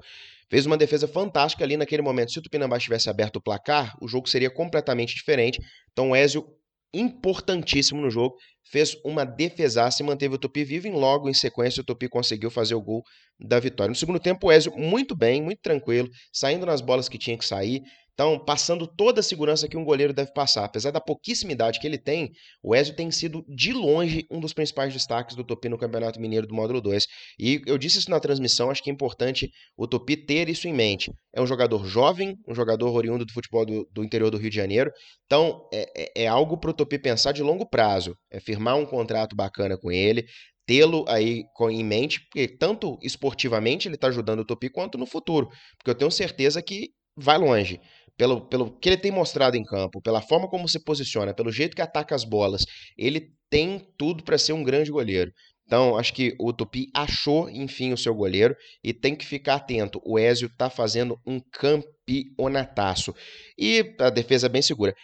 Fez 0.51 0.67
uma 0.67 0.77
defesa 0.77 1.09
fantástica 1.09 1.65
ali 1.65 1.79
naquele 1.79 2.03
momento. 2.03 2.33
Se 2.33 2.39
o 2.39 2.43
Tupinambás 2.43 2.83
tivesse 2.83 3.09
aberto 3.09 3.37
o 3.37 3.43
placar, 3.43 3.97
o 3.99 4.07
jogo 4.07 4.29
seria 4.29 4.51
completamente 4.51 5.15
diferente. 5.15 5.59
Então 5.91 6.11
o 6.11 6.15
Ézio 6.15 6.47
importantíssimo 6.93 8.01
no 8.01 8.11
jogo, 8.11 8.37
fez 8.65 8.97
uma 9.05 9.25
defesaça 9.25 10.03
e 10.03 10.07
manteve 10.07 10.35
o 10.35 10.39
Tupi 10.39 10.65
vivo 10.65 10.87
e 10.87 10.91
logo 10.91 11.29
em 11.29 11.35
sequência 11.35 11.81
o 11.81 11.85
Tupi 11.85 12.09
conseguiu 12.09 12.51
fazer 12.51 12.75
o 12.75 12.81
gol 12.81 13.03
da 13.39 13.61
vitória. 13.61 13.91
No 13.91 13.95
segundo 13.95 14.19
tempo 14.19 14.47
o 14.47 14.53
Ezio 14.53 14.77
muito 14.77 15.15
bem, 15.15 15.43
muito 15.43 15.61
tranquilo, 15.61 16.09
saindo 16.33 16.65
nas 16.65 16.81
bolas 16.81 17.09
que 17.09 17.19
tinha 17.19 17.37
que 17.37 17.45
sair, 17.45 17.83
então, 18.19 18.37
passando 18.37 18.85
toda 18.85 19.21
a 19.21 19.23
segurança 19.23 19.69
que 19.69 19.77
um 19.77 19.85
goleiro 19.85 20.13
deve 20.13 20.33
passar. 20.33 20.65
Apesar 20.65 20.91
da 20.91 21.01
pouquíssima 21.01 21.53
idade 21.53 21.79
que 21.79 21.87
ele 21.87 21.97
tem, 21.97 22.33
o 22.61 22.75
Ezio 22.75 22.97
tem 22.97 23.13
sido, 23.13 23.45
de 23.49 23.73
longe, 23.73 24.27
um 24.29 24.41
dos 24.41 24.53
principais 24.53 24.93
destaques 24.93 25.37
do 25.37 25.45
Tupi 25.45 25.69
no 25.69 25.79
Campeonato 25.79 26.21
Mineiro 26.21 26.45
do 26.45 26.53
Módulo 26.53 26.81
2. 26.81 27.07
E 27.39 27.63
eu 27.65 27.79
disse 27.79 28.01
isso 28.01 28.11
na 28.11 28.19
transmissão, 28.19 28.73
acho 28.73 28.83
que 28.83 28.91
é 28.91 28.93
importante 28.93 29.49
o 29.77 29.87
Tupi 29.87 30.17
ter 30.17 30.49
isso 30.49 30.67
em 30.67 30.73
mente. 30.73 31.13
É 31.33 31.41
um 31.41 31.47
jogador 31.47 31.87
jovem, 31.87 32.35
um 32.49 32.57
jogador 32.57 32.93
oriundo 32.93 33.25
do 33.25 33.33
futebol 33.33 33.65
do, 33.65 33.89
do 33.93 34.03
interior 34.03 34.33
do 34.33 34.37
Rio 34.37 34.51
de 34.51 34.57
Janeiro. 34.57 34.91
Então, 35.25 35.69
é, 35.73 35.87
é, 35.97 36.25
é 36.25 36.27
algo 36.27 36.59
para 36.59 36.71
o 36.71 36.75
Tupi 36.75 36.99
pensar 36.99 37.31
de 37.31 37.45
longo 37.45 37.71
prazo. 37.71 38.17
É 38.33 38.41
firmar 38.41 38.75
um 38.75 38.85
contrato 38.85 39.37
bacana 39.37 39.79
com 39.79 39.93
ele, 39.93 40.25
tê-lo 40.67 41.05
aí 41.07 41.45
em 41.71 41.85
mente, 41.85 42.19
porque 42.23 42.49
tanto 42.49 42.99
esportivamente 43.01 43.87
ele 43.87 43.95
está 43.95 44.09
ajudando 44.09 44.41
o 44.41 44.45
Tupi, 44.45 44.69
quanto 44.69 44.99
no 44.99 45.07
futuro. 45.07 45.49
Porque 45.79 45.93
eu 45.93 45.95
tenho 45.95 46.11
certeza 46.11 46.61
que 46.61 46.89
vai 47.17 47.39
longe 47.39 47.81
pelo, 48.19 48.41
pelo 48.41 48.71
que 48.79 48.89
ele 48.89 48.97
tem 48.97 49.13
mostrado 49.13 49.57
em 49.57 49.65
campo, 49.65 50.03
pela 50.03 50.21
forma 50.21 50.49
como 50.49 50.69
se 50.69 50.83
posiciona, 50.83 51.33
pelo 51.33 51.53
jeito 51.53 51.77
que 51.77 51.81
ataca 51.81 52.15
as 52.15 52.25
bolas, 52.25 52.67
ele 52.97 53.31
tem 53.49 53.89
tudo 53.97 54.25
para 54.25 54.37
ser 54.37 54.53
um 54.53 54.65
grande 54.65 54.91
goleiro. 54.91 55.33
Então, 55.65 55.97
acho 55.97 56.13
que 56.13 56.35
o 56.41 56.53
Tupi 56.53 56.89
achou, 56.95 57.49
enfim, 57.49 57.93
o 57.93 57.97
seu 57.97 58.15
goleiro 58.15 58.57
e 58.83 58.93
tem 58.93 59.15
que 59.15 59.25
ficar 59.25 59.55
atento. 59.57 60.01
O 60.05 60.19
Ezio 60.19 60.49
está 60.49 60.69
fazendo 60.69 61.17
um 61.27 61.39
campeonataço. 61.53 63.15
E 63.57 63.95
a 64.01 64.11
defesa 64.11 64.47
é 64.47 64.49
bem 64.49 64.63
segura. 64.63 64.95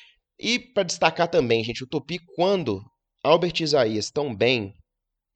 E 0.41 0.59
para 0.59 0.83
destacar 0.83 1.29
também, 1.29 1.63
gente, 1.63 1.85
o 1.85 1.87
Tupi, 1.87 2.19
quando 2.35 2.83
Albert 3.23 3.61
e 3.61 3.63
Isaías 3.63 4.07
estão 4.07 4.35
bem, 4.35 4.73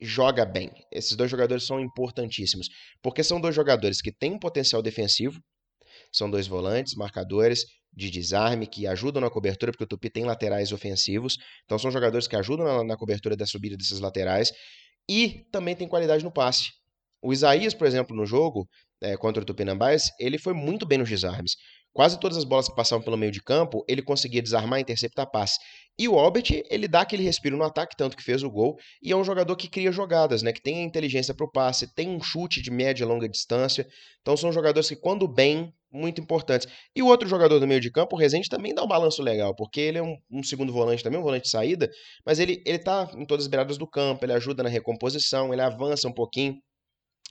joga 0.00 0.44
bem. 0.44 0.70
Esses 0.90 1.14
dois 1.14 1.30
jogadores 1.30 1.64
são 1.64 1.78
importantíssimos, 1.78 2.68
porque 3.02 3.22
são 3.22 3.40
dois 3.40 3.54
jogadores 3.54 4.00
que 4.00 4.10
têm 4.10 4.32
um 4.32 4.38
potencial 4.38 4.82
defensivo, 4.82 5.38
são 6.12 6.30
dois 6.30 6.46
volantes, 6.46 6.94
marcadores 6.94 7.64
de 7.92 8.10
desarme 8.10 8.66
que 8.66 8.86
ajudam 8.86 9.20
na 9.20 9.30
cobertura, 9.30 9.72
porque 9.72 9.84
o 9.84 9.86
Tupi 9.86 10.10
tem 10.10 10.24
laterais 10.24 10.72
ofensivos. 10.72 11.36
Então 11.64 11.78
são 11.78 11.90
jogadores 11.90 12.28
que 12.28 12.36
ajudam 12.36 12.66
na, 12.66 12.84
na 12.84 12.96
cobertura 12.96 13.36
da 13.36 13.46
subida 13.46 13.76
desses 13.76 14.00
laterais. 14.00 14.52
E 15.08 15.46
também 15.50 15.74
tem 15.74 15.88
qualidade 15.88 16.22
no 16.22 16.30
passe. 16.30 16.70
O 17.22 17.32
Isaías, 17.32 17.74
por 17.74 17.86
exemplo, 17.86 18.14
no 18.14 18.26
jogo 18.26 18.68
é, 19.02 19.16
contra 19.16 19.42
o 19.42 19.46
Tupinambás, 19.46 20.10
ele 20.20 20.38
foi 20.38 20.52
muito 20.52 20.86
bem 20.86 20.98
nos 20.98 21.08
desarmes. 21.08 21.56
Quase 21.92 22.20
todas 22.20 22.36
as 22.36 22.44
bolas 22.44 22.68
que 22.68 22.76
passavam 22.76 23.04
pelo 23.04 23.16
meio 23.16 23.32
de 23.32 23.42
campo, 23.42 23.84
ele 23.88 24.02
conseguia 24.02 24.42
desarmar 24.42 24.78
e 24.78 24.82
interceptar 24.82 25.28
passe. 25.30 25.58
E 25.98 26.06
o 26.06 26.16
Albert, 26.16 26.62
ele 26.70 26.86
dá 26.86 27.00
aquele 27.00 27.24
respiro 27.24 27.56
no 27.56 27.64
ataque, 27.64 27.96
tanto 27.96 28.16
que 28.16 28.22
fez 28.22 28.44
o 28.44 28.50
gol, 28.50 28.76
e 29.02 29.10
é 29.10 29.16
um 29.16 29.24
jogador 29.24 29.56
que 29.56 29.68
cria 29.68 29.90
jogadas, 29.90 30.42
né? 30.42 30.52
Que 30.52 30.62
tem 30.62 30.78
a 30.78 30.84
inteligência 30.84 31.34
para 31.34 31.44
o 31.44 31.50
passe, 31.50 31.92
tem 31.94 32.08
um 32.08 32.22
chute 32.22 32.62
de 32.62 32.70
média 32.70 33.02
e 33.02 33.06
longa 33.06 33.28
distância. 33.28 33.84
Então 34.20 34.36
são 34.36 34.52
jogadores 34.52 34.88
que, 34.88 34.94
quando 34.94 35.26
bem, 35.26 35.74
muito 35.90 36.20
importantes. 36.20 36.68
E 36.94 37.02
o 37.02 37.06
outro 37.06 37.28
jogador 37.28 37.58
do 37.58 37.66
meio 37.66 37.80
de 37.80 37.90
campo, 37.90 38.16
o 38.16 38.18
Rezende, 38.18 38.48
também 38.48 38.74
dá 38.74 38.82
um 38.82 38.88
balanço 38.88 39.22
legal, 39.22 39.54
porque 39.54 39.80
ele 39.80 39.98
é 39.98 40.02
um, 40.02 40.16
um, 40.30 40.42
segundo 40.42 40.72
volante 40.72 41.02
também, 41.02 41.18
um 41.18 41.22
volante 41.22 41.44
de 41.44 41.50
saída, 41.50 41.88
mas 42.24 42.38
ele, 42.38 42.62
ele 42.66 42.78
tá 42.78 43.10
em 43.16 43.24
todas 43.24 43.44
as 43.44 43.48
beiradas 43.48 43.78
do 43.78 43.86
campo, 43.86 44.24
ele 44.24 44.32
ajuda 44.32 44.62
na 44.62 44.68
recomposição, 44.68 45.52
ele 45.52 45.62
avança 45.62 46.08
um 46.08 46.12
pouquinho. 46.12 46.56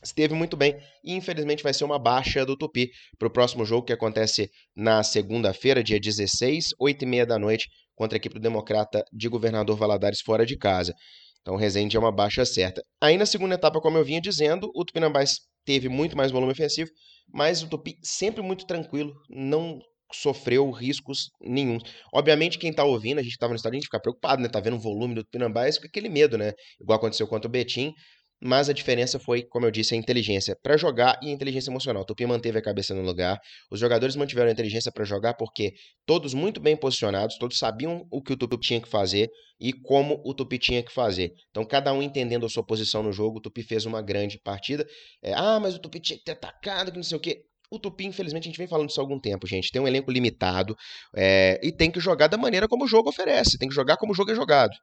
Esteve 0.03 0.35
muito 0.35 0.55
bem 0.55 0.77
e 1.03 1.13
infelizmente 1.13 1.63
vai 1.63 1.73
ser 1.73 1.83
uma 1.83 1.97
baixa 1.97 2.45
do 2.45 2.55
Tupi 2.55 2.91
para 3.17 3.27
o 3.27 3.31
próximo 3.31 3.65
jogo 3.65 3.83
que 3.83 3.93
acontece 3.93 4.47
na 4.75 5.01
segunda-feira, 5.01 5.83
dia 5.83 5.99
16, 5.99 6.67
8 6.79 7.01
e 7.01 7.05
meia 7.07 7.25
da 7.25 7.39
noite, 7.39 7.67
contra 7.95 8.15
a 8.15 8.19
equipe 8.19 8.35
do 8.35 8.41
Democrata 8.41 9.03
de 9.11 9.27
Governador 9.27 9.75
Valadares 9.75 10.21
fora 10.21 10.45
de 10.45 10.55
casa. 10.55 10.93
Então 11.41 11.55
o 11.55 11.57
Rezende 11.57 11.97
é 11.97 11.99
uma 11.99 12.11
baixa 12.11 12.45
certa. 12.45 12.83
Aí 13.01 13.17
na 13.17 13.25
segunda 13.25 13.55
etapa, 13.55 13.81
como 13.81 13.97
eu 13.97 14.05
vinha 14.05 14.21
dizendo, 14.21 14.69
o 14.75 14.85
Tupinambás 14.85 15.37
teve 15.67 15.89
muito 15.89 16.15
mais 16.15 16.31
volume 16.31 16.53
ofensivo, 16.53 16.89
mas 17.31 17.61
o 17.61 17.67
Tupi 17.67 17.97
sempre 18.01 18.41
muito 18.41 18.65
tranquilo, 18.65 19.13
não 19.29 19.79
sofreu 20.13 20.71
riscos 20.71 21.29
nenhum. 21.41 21.77
Obviamente, 22.13 22.57
quem 22.57 22.71
tá 22.71 22.85
ouvindo, 22.85 23.19
a 23.19 23.23
gente 23.23 23.37
tava 23.37 23.51
no 23.51 23.57
estádio, 23.57 23.75
a 23.75 23.79
gente 23.79 23.87
fica 23.87 23.99
preocupado, 23.99 24.41
né? 24.41 24.47
Tá 24.47 24.61
vendo 24.61 24.77
o 24.77 24.79
volume 24.79 25.13
do 25.13 25.23
Tupinambás 25.25 25.77
com 25.77 25.85
aquele 25.85 26.07
medo, 26.07 26.37
né? 26.37 26.53
Igual 26.79 26.97
aconteceu 26.97 27.27
contra 27.27 27.49
o 27.49 27.51
Betim. 27.51 27.93
Mas 28.41 28.69
a 28.69 28.73
diferença 28.73 29.17
foi, 29.17 29.41
como 29.43 29.65
eu 29.65 29.71
disse, 29.71 29.95
a 29.95 29.97
inteligência 29.97 30.55
para 30.61 30.77
jogar 30.77 31.19
e 31.23 31.29
a 31.29 31.31
inteligência 31.31 31.71
emocional. 31.71 32.05
Tupi 32.05 32.25
manteve 32.25 32.59
a 32.59 32.61
cabeça 32.61 32.93
no 32.93 33.01
lugar, 33.01 33.39
os 33.71 33.79
jogadores 33.79 34.15
mantiveram 34.15 34.49
a 34.49 34.51
inteligência 34.51 34.91
para 34.91 35.03
jogar 35.03 35.33
porque 35.33 35.73
todos 36.05 36.33
muito 36.33 36.59
bem 36.59 36.77
posicionados, 36.77 37.37
todos 37.37 37.57
sabiam 37.57 38.05
o 38.11 38.21
que 38.21 38.33
o 38.33 38.37
Tupi 38.37 38.57
tinha 38.59 38.81
que 38.81 38.87
fazer 38.87 39.29
e 39.59 39.73
como 39.73 40.21
o 40.23 40.33
Tupi 40.33 40.59
tinha 40.59 40.83
que 40.83 40.93
fazer. 40.93 41.33
Então, 41.49 41.65
cada 41.65 41.91
um 41.91 42.01
entendendo 42.01 42.45
a 42.45 42.49
sua 42.49 42.63
posição 42.63 43.01
no 43.01 43.11
jogo, 43.11 43.39
o 43.39 43.41
Tupi 43.41 43.63
fez 43.63 43.85
uma 43.85 44.01
grande 44.01 44.39
partida. 44.39 44.85
É, 45.23 45.33
ah, 45.33 45.59
mas 45.59 45.75
o 45.75 45.79
Tupi 45.79 45.99
tinha 45.99 46.17
que 46.19 46.25
ter 46.25 46.33
atacado, 46.33 46.91
que 46.91 46.97
não 46.97 47.03
sei 47.03 47.17
o 47.17 47.21
quê. 47.21 47.43
O 47.69 47.79
Tupi, 47.79 48.05
infelizmente, 48.05 48.43
a 48.43 48.47
gente 48.49 48.57
vem 48.57 48.67
falando 48.67 48.89
isso 48.89 48.99
há 48.99 49.03
algum 49.03 49.19
tempo, 49.19 49.45
gente. 49.45 49.71
Tem 49.71 49.81
um 49.81 49.87
elenco 49.87 50.11
limitado 50.11 50.75
é, 51.15 51.59
e 51.61 51.71
tem 51.71 51.91
que 51.91 51.99
jogar 51.99 52.27
da 52.27 52.37
maneira 52.37 52.67
como 52.67 52.85
o 52.85 52.87
jogo 52.87 53.09
oferece. 53.09 53.57
Tem 53.57 53.67
que 53.67 53.75
jogar 53.75 53.97
como 53.97 54.13
o 54.13 54.15
jogo 54.15 54.31
é 54.31 54.35
jogado. 54.35 54.73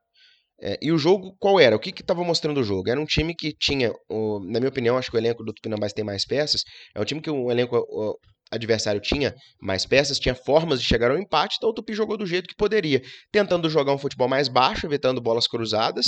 É, 0.67 0.79
e 0.81 0.91
o 0.91 0.97
jogo, 0.97 1.37
qual 1.39 1.61
era? 1.61 1.77
O 1.77 1.79
que 1.79 1.91
estava 1.91 2.25
mostrando 2.25 2.59
o 2.61 2.65
jogo? 2.65 2.89
Era 2.89 2.99
um 2.99 3.05
time 3.05 3.35
que 3.35 3.53
tinha, 3.53 3.93
o, 4.09 4.41
na 4.41 4.59
minha 4.59 4.71
opinião, 4.71 4.97
acho 4.97 5.11
que 5.11 5.17
o 5.17 5.21
elenco 5.21 5.45
do 5.45 5.53
Tupinambás 5.53 5.93
tem 5.93 6.03
mais 6.03 6.25
peças. 6.25 6.63
É 6.95 7.01
um 7.01 7.05
time 7.05 7.21
que 7.21 7.31
o 7.31 7.51
elenco 7.51 7.77
o 7.77 8.19
adversário 8.51 9.01
tinha 9.01 9.35
mais 9.61 9.85
peças, 9.85 10.19
tinha 10.19 10.35
formas 10.35 10.81
de 10.81 10.87
chegar 10.87 11.11
ao 11.11 11.19
empate, 11.19 11.57
então 11.59 11.69
o 11.69 11.75
Tupi 11.75 11.93
jogou 11.93 12.17
do 12.17 12.25
jeito 12.25 12.49
que 12.49 12.55
poderia, 12.57 13.03
tentando 13.31 13.69
jogar 13.69 13.93
um 13.93 13.99
futebol 13.99 14.29
mais 14.29 14.49
baixo, 14.49 14.87
evitando 14.87 15.21
bolas 15.21 15.47
cruzadas 15.47 16.07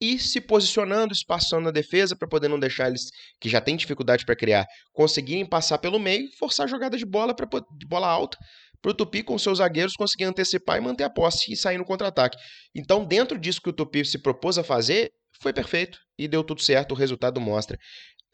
e 0.00 0.18
se 0.18 0.40
posicionando, 0.40 1.12
espaçando 1.12 1.62
na 1.62 1.70
defesa 1.70 2.14
para 2.14 2.28
poder 2.28 2.48
não 2.48 2.58
deixar 2.58 2.88
eles 2.88 3.04
que 3.40 3.48
já 3.48 3.60
têm 3.60 3.76
dificuldade 3.76 4.24
para 4.24 4.36
criar 4.36 4.66
conseguirem 4.92 5.46
passar 5.46 5.78
pelo 5.78 5.98
meio, 5.98 6.28
forçar 6.38 6.66
a 6.66 6.68
jogada 6.68 6.96
de 6.96 7.06
bola 7.06 7.34
para 7.34 7.48
de 7.76 7.86
bola 7.86 8.08
alta 8.08 8.36
para 8.82 8.90
o 8.90 8.94
Tupi 8.94 9.22
com 9.22 9.38
seus 9.38 9.58
zagueiros 9.58 9.94
conseguir 9.94 10.24
antecipar 10.24 10.76
e 10.76 10.80
manter 10.80 11.04
a 11.04 11.10
posse 11.10 11.52
e 11.52 11.56
sair 11.56 11.78
no 11.78 11.84
contra-ataque. 11.84 12.36
Então, 12.74 13.04
dentro 13.04 13.38
disso 13.38 13.62
que 13.62 13.70
o 13.70 13.72
Tupi 13.72 14.04
se 14.04 14.18
propôs 14.18 14.58
a 14.58 14.64
fazer, 14.64 15.10
foi 15.40 15.52
perfeito 15.52 15.98
e 16.18 16.26
deu 16.26 16.42
tudo 16.42 16.60
certo, 16.60 16.92
o 16.92 16.96
resultado 16.96 17.40
mostra. 17.40 17.78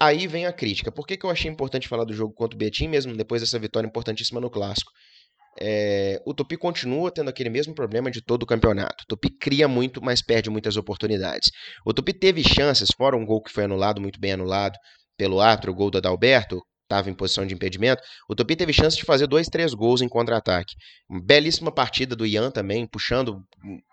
Aí 0.00 0.26
vem 0.26 0.46
a 0.46 0.52
crítica. 0.52 0.90
Por 0.90 1.06
que, 1.06 1.16
que 1.16 1.26
eu 1.26 1.30
achei 1.30 1.50
importante 1.50 1.88
falar 1.88 2.04
do 2.04 2.14
jogo 2.14 2.32
contra 2.32 2.56
o 2.56 2.58
Betim, 2.58 2.88
mesmo 2.88 3.16
depois 3.16 3.42
dessa 3.42 3.58
vitória 3.58 3.86
importantíssima 3.86 4.40
no 4.40 4.50
Clássico? 4.50 4.90
É, 5.60 6.22
o 6.24 6.32
Tupi 6.32 6.56
continua 6.56 7.10
tendo 7.10 7.28
aquele 7.28 7.50
mesmo 7.50 7.74
problema 7.74 8.10
de 8.10 8.22
todo 8.22 8.44
o 8.44 8.46
campeonato. 8.46 9.02
O 9.02 9.06
Tupi 9.08 9.28
cria 9.28 9.66
muito, 9.66 10.00
mas 10.00 10.22
perde 10.22 10.48
muitas 10.48 10.76
oportunidades. 10.76 11.50
O 11.84 11.92
Tupi 11.92 12.12
teve 12.12 12.44
chances, 12.44 12.90
fora 12.96 13.16
um 13.16 13.26
gol 13.26 13.42
que 13.42 13.50
foi 13.50 13.64
anulado, 13.64 14.00
muito 14.00 14.20
bem 14.20 14.32
anulado 14.32 14.78
pelo 15.16 15.40
Atro, 15.40 15.72
o 15.72 15.74
gol 15.74 15.90
do 15.90 15.98
Adalberto, 15.98 16.62
estava 16.88 17.10
em 17.10 17.14
posição 17.14 17.46
de 17.46 17.54
impedimento, 17.54 18.02
o 18.28 18.34
Tupi 18.34 18.56
teve 18.56 18.72
chance 18.72 18.96
de 18.96 19.04
fazer 19.04 19.26
dois, 19.26 19.46
três 19.46 19.74
gols 19.74 20.00
em 20.00 20.08
contra-ataque. 20.08 20.74
Belíssima 21.24 21.70
partida 21.70 22.16
do 22.16 22.26
Ian 22.26 22.50
também, 22.50 22.86
puxando. 22.86 23.42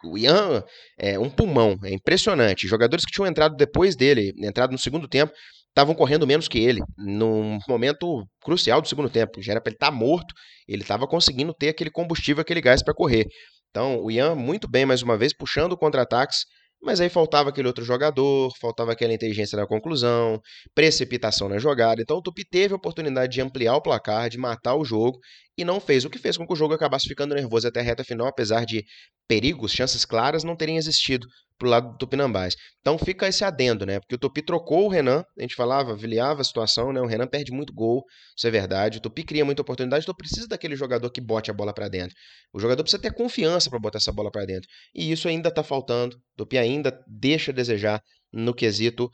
O 0.03 0.17
Ian 0.17 0.63
é 0.97 1.19
um 1.19 1.29
pulmão, 1.29 1.77
é 1.83 1.93
impressionante. 1.93 2.67
Jogadores 2.67 3.05
que 3.05 3.11
tinham 3.11 3.27
entrado 3.27 3.55
depois 3.55 3.95
dele, 3.95 4.33
entrado 4.37 4.71
no 4.71 4.77
segundo 4.77 5.07
tempo, 5.07 5.33
estavam 5.67 5.93
correndo 5.93 6.25
menos 6.25 6.47
que 6.47 6.57
ele, 6.57 6.81
num 6.97 7.59
momento 7.67 8.25
crucial 8.41 8.81
do 8.81 8.87
segundo 8.87 9.09
tempo. 9.09 9.41
Já 9.41 9.51
era 9.51 9.61
para 9.61 9.71
ele 9.71 9.75
estar 9.75 9.91
tá 9.91 9.91
morto, 9.91 10.33
ele 10.65 10.81
estava 10.81 11.05
conseguindo 11.05 11.53
ter 11.53 11.69
aquele 11.69 11.91
combustível, 11.91 12.41
aquele 12.41 12.61
gás 12.61 12.81
para 12.81 12.93
correr. 12.93 13.27
Então, 13.69 14.01
o 14.01 14.09
Ian 14.09 14.35
muito 14.35 14.69
bem 14.69 14.85
mais 14.85 15.01
uma 15.01 15.17
vez, 15.17 15.35
puxando 15.35 15.75
contra-ataques, 15.75 16.45
mas 16.81 17.01
aí 17.01 17.09
faltava 17.09 17.49
aquele 17.49 17.67
outro 17.67 17.83
jogador, 17.83 18.51
faltava 18.59 18.91
aquela 18.91 19.13
inteligência 19.13 19.57
na 19.57 19.65
conclusão, 19.65 20.39
precipitação 20.73 21.49
na 21.49 21.57
jogada. 21.57 22.01
Então 22.01 22.17
o 22.17 22.21
Tupi 22.21 22.45
teve 22.45 22.73
a 22.73 22.77
oportunidade 22.77 23.33
de 23.33 23.41
ampliar 23.41 23.75
o 23.75 23.81
placar, 23.81 24.29
de 24.29 24.37
matar 24.37 24.75
o 24.75 24.85
jogo 24.85 25.19
e 25.57 25.65
não 25.65 25.79
fez, 25.79 26.05
o 26.05 26.09
que 26.09 26.19
fez 26.19 26.37
com 26.37 26.45
que 26.45 26.53
o 26.53 26.55
jogo 26.55 26.73
acabasse 26.73 27.07
ficando 27.07 27.33
nervoso 27.33 27.67
até 27.67 27.79
a 27.79 27.83
reta 27.83 28.03
final, 28.03 28.27
apesar 28.27 28.65
de 28.65 28.83
perigos, 29.27 29.71
chances 29.71 30.05
claras 30.05 30.43
não 30.43 30.55
terem 30.55 30.77
existido 30.77 31.27
pro 31.57 31.69
lado 31.69 31.91
do 31.91 31.97
Tupinambás. 31.97 32.55
Então 32.81 32.97
fica 32.97 33.27
esse 33.27 33.43
adendo, 33.43 33.85
né? 33.85 33.99
Porque 33.99 34.15
o 34.15 34.17
Tupi 34.17 34.41
trocou 34.41 34.85
o 34.85 34.89
Renan, 34.89 35.23
a 35.37 35.41
gente 35.41 35.55
falava, 35.55 35.91
avaliava 35.91 36.41
a 36.41 36.43
situação, 36.43 36.91
né? 36.91 37.01
O 37.01 37.05
Renan 37.05 37.27
perde 37.27 37.51
muito 37.51 37.73
gol, 37.73 38.03
isso 38.37 38.47
é 38.47 38.51
verdade. 38.51 38.97
O 38.97 39.01
Tupi 39.01 39.23
cria 39.23 39.45
muita 39.45 39.61
oportunidade, 39.61 40.03
então 40.03 40.15
precisa 40.15 40.47
daquele 40.47 40.75
jogador 40.75 41.09
que 41.09 41.21
bote 41.21 41.49
a 41.49 41.53
bola 41.53 41.73
para 41.73 41.87
dentro. 41.87 42.15
O 42.53 42.59
jogador 42.59 42.83
precisa 42.83 43.01
ter 43.01 43.13
confiança 43.13 43.69
para 43.69 43.79
botar 43.79 43.97
essa 43.97 44.11
bola 44.11 44.31
para 44.31 44.45
dentro. 44.45 44.67
E 44.93 45.11
isso 45.11 45.27
ainda 45.27 45.51
tá 45.51 45.63
faltando. 45.63 46.15
O 46.15 46.37
Tupi 46.37 46.57
ainda 46.57 46.97
deixa 47.07 47.51
a 47.51 47.55
desejar 47.55 48.01
no 48.31 48.53
quesito 48.53 49.09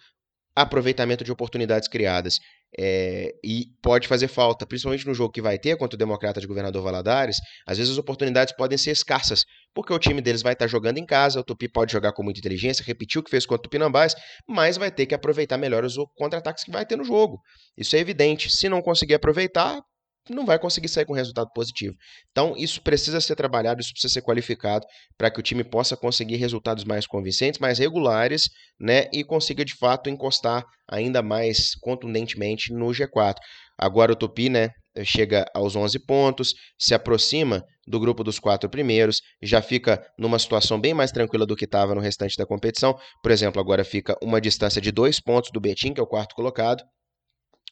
aproveitamento 0.55 1.23
de 1.23 1.31
oportunidades 1.31 1.87
criadas. 1.87 2.39
É, 2.79 3.35
e 3.43 3.67
pode 3.81 4.07
fazer 4.07 4.27
falta, 4.27 4.65
principalmente 4.65 5.05
no 5.05 5.13
jogo 5.13 5.33
que 5.33 5.41
vai 5.41 5.59
ter 5.59 5.75
contra 5.77 5.95
o 5.95 5.97
Democrata 5.97 6.39
de 6.39 6.47
Governador 6.47 6.81
Valadares. 6.81 7.37
Às 7.65 7.77
vezes 7.77 7.93
as 7.93 7.97
oportunidades 7.97 8.55
podem 8.55 8.77
ser 8.77 8.91
escassas, 8.91 9.45
porque 9.73 9.93
o 9.93 9.99
time 9.99 10.21
deles 10.21 10.41
vai 10.41 10.53
estar 10.53 10.67
jogando 10.67 10.97
em 10.97 11.05
casa. 11.05 11.39
O 11.39 11.43
Tupi 11.43 11.67
pode 11.67 11.91
jogar 11.91 12.13
com 12.13 12.23
muita 12.23 12.39
inteligência, 12.39 12.83
repetir 12.85 13.19
o 13.19 13.23
que 13.23 13.29
fez 13.29 13.45
contra 13.45 13.61
o 13.61 13.63
Tupinambás, 13.63 14.15
mas 14.47 14.77
vai 14.77 14.89
ter 14.89 15.05
que 15.05 15.15
aproveitar 15.15 15.57
melhor 15.57 15.83
os 15.83 15.95
contra-ataques 16.15 16.63
que 16.63 16.71
vai 16.71 16.85
ter 16.85 16.95
no 16.95 17.03
jogo. 17.03 17.41
Isso 17.77 17.95
é 17.95 17.99
evidente. 17.99 18.49
Se 18.49 18.69
não 18.69 18.81
conseguir 18.81 19.15
aproveitar, 19.15 19.81
não 20.29 20.45
vai 20.45 20.59
conseguir 20.59 20.87
sair 20.87 21.05
com 21.05 21.13
resultado 21.13 21.49
positivo. 21.53 21.95
Então, 22.31 22.55
isso 22.55 22.81
precisa 22.81 23.19
ser 23.19 23.35
trabalhado, 23.35 23.81
isso 23.81 23.91
precisa 23.91 24.13
ser 24.13 24.21
qualificado 24.21 24.85
para 25.17 25.31
que 25.31 25.39
o 25.39 25.43
time 25.43 25.63
possa 25.63 25.97
conseguir 25.97 26.35
resultados 26.35 26.83
mais 26.83 27.07
convincentes, 27.07 27.59
mais 27.59 27.79
regulares, 27.79 28.43
né, 28.79 29.05
e 29.11 29.23
consiga 29.23 29.65
de 29.65 29.75
fato 29.75 30.09
encostar 30.09 30.63
ainda 30.89 31.21
mais 31.21 31.75
contundentemente 31.81 32.73
no 32.73 32.87
G4. 32.87 33.35
Agora 33.77 34.11
o 34.11 34.15
Tupi, 34.15 34.49
né, 34.49 34.69
chega 35.03 35.45
aos 35.55 35.75
11 35.75 36.05
pontos, 36.05 36.53
se 36.77 36.93
aproxima 36.93 37.63
do 37.87 37.99
grupo 37.99 38.23
dos 38.23 38.39
quatro 38.39 38.69
primeiros, 38.69 39.21
já 39.41 39.61
fica 39.61 40.05
numa 40.17 40.37
situação 40.37 40.79
bem 40.79 40.93
mais 40.93 41.11
tranquila 41.11 41.45
do 41.45 41.55
que 41.55 41.65
estava 41.65 41.95
no 41.95 42.01
restante 42.01 42.37
da 42.37 42.45
competição. 42.45 42.95
Por 43.23 43.31
exemplo, 43.31 43.59
agora 43.59 43.83
fica 43.83 44.15
uma 44.21 44.39
distância 44.39 44.81
de 44.81 44.91
dois 44.91 45.19
pontos 45.19 45.49
do 45.51 45.59
Betim, 45.59 45.93
que 45.93 45.99
é 45.99 46.03
o 46.03 46.07
quarto 46.07 46.35
colocado, 46.35 46.83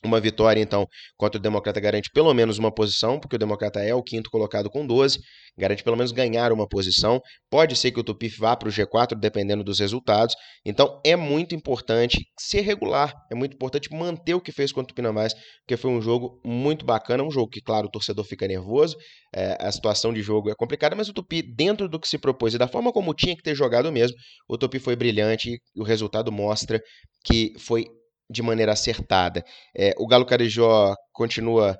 uma 0.03 0.19
vitória, 0.19 0.61
então, 0.61 0.87
contra 1.17 1.37
o 1.37 1.41
Democrata 1.41 1.79
garante 1.79 2.09
pelo 2.13 2.33
menos 2.33 2.57
uma 2.57 2.73
posição, 2.73 3.19
porque 3.19 3.35
o 3.35 3.39
Democrata 3.39 3.79
é 3.81 3.93
o 3.93 4.01
quinto 4.01 4.29
colocado 4.29 4.69
com 4.69 4.85
12, 4.85 5.19
garante 5.57 5.83
pelo 5.83 5.97
menos 5.97 6.11
ganhar 6.11 6.51
uma 6.51 6.67
posição. 6.67 7.21
Pode 7.49 7.75
ser 7.75 7.91
que 7.91 7.99
o 7.99 8.03
Tupi 8.03 8.29
vá 8.29 8.55
para 8.55 8.69
o 8.69 8.71
G4, 8.71 9.19
dependendo 9.19 9.63
dos 9.63 9.79
resultados. 9.79 10.35
Então, 10.65 11.01
é 11.05 11.15
muito 11.15 11.53
importante 11.53 12.17
ser 12.39 12.61
regular, 12.61 13.13
é 13.29 13.35
muito 13.35 13.55
importante 13.55 13.93
manter 13.93 14.33
o 14.33 14.41
que 14.41 14.51
fez 14.51 14.71
contra 14.71 14.85
o 14.85 14.87
Tupinambás, 14.95 15.33
porque 15.61 15.75
foi 15.75 15.91
um 15.91 16.01
jogo 16.01 16.39
muito 16.45 16.85
bacana, 16.85 17.23
um 17.23 17.31
jogo 17.31 17.49
que, 17.49 17.61
claro, 17.61 17.87
o 17.87 17.91
torcedor 17.91 18.23
fica 18.23 18.47
nervoso, 18.47 18.95
é, 19.35 19.57
a 19.59 19.71
situação 19.71 20.13
de 20.13 20.21
jogo 20.21 20.49
é 20.49 20.55
complicada, 20.55 20.95
mas 20.95 21.09
o 21.09 21.13
Tupi, 21.13 21.41
dentro 21.41 21.89
do 21.89 21.99
que 21.99 22.07
se 22.07 22.17
propôs 22.17 22.53
e 22.53 22.57
da 22.57 22.67
forma 22.67 22.91
como 22.93 23.13
tinha 23.13 23.35
que 23.35 23.43
ter 23.43 23.53
jogado 23.53 23.91
mesmo, 23.91 24.15
o 24.47 24.57
Tupi 24.57 24.79
foi 24.79 24.95
brilhante 24.95 25.59
e 25.75 25.81
o 25.81 25.83
resultado 25.83 26.31
mostra 26.31 26.81
que 27.23 27.53
foi 27.59 27.85
de 28.29 28.41
maneira 28.41 28.73
acertada. 28.73 29.43
É, 29.75 29.93
o 29.97 30.07
Galo 30.07 30.25
Carijó 30.25 30.95
continua 31.11 31.77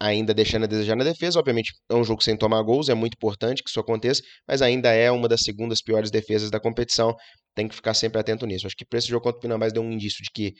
ainda 0.00 0.34
deixando 0.34 0.64
a 0.64 0.66
desejar 0.66 0.96
na 0.96 1.04
defesa. 1.04 1.38
Obviamente, 1.38 1.72
é 1.88 1.94
um 1.94 2.04
jogo 2.04 2.22
sem 2.22 2.36
tomar 2.36 2.62
gols, 2.62 2.88
é 2.88 2.94
muito 2.94 3.14
importante 3.14 3.62
que 3.62 3.70
isso 3.70 3.80
aconteça, 3.80 4.22
mas 4.48 4.60
ainda 4.60 4.90
é 4.92 5.10
uma 5.10 5.28
das 5.28 5.42
segundas 5.42 5.80
piores 5.80 6.10
defesas 6.10 6.50
da 6.50 6.60
competição. 6.60 7.14
Tem 7.54 7.68
que 7.68 7.74
ficar 7.74 7.94
sempre 7.94 8.20
atento 8.20 8.46
nisso. 8.46 8.66
Acho 8.66 8.76
que 8.76 8.84
para 8.84 8.98
esse 8.98 9.08
jogo 9.08 9.22
contra 9.22 9.38
o 9.38 9.40
Pinambás 9.40 9.72
deu 9.72 9.82
um 9.82 9.92
indício 9.92 10.22
de 10.22 10.30
que 10.32 10.54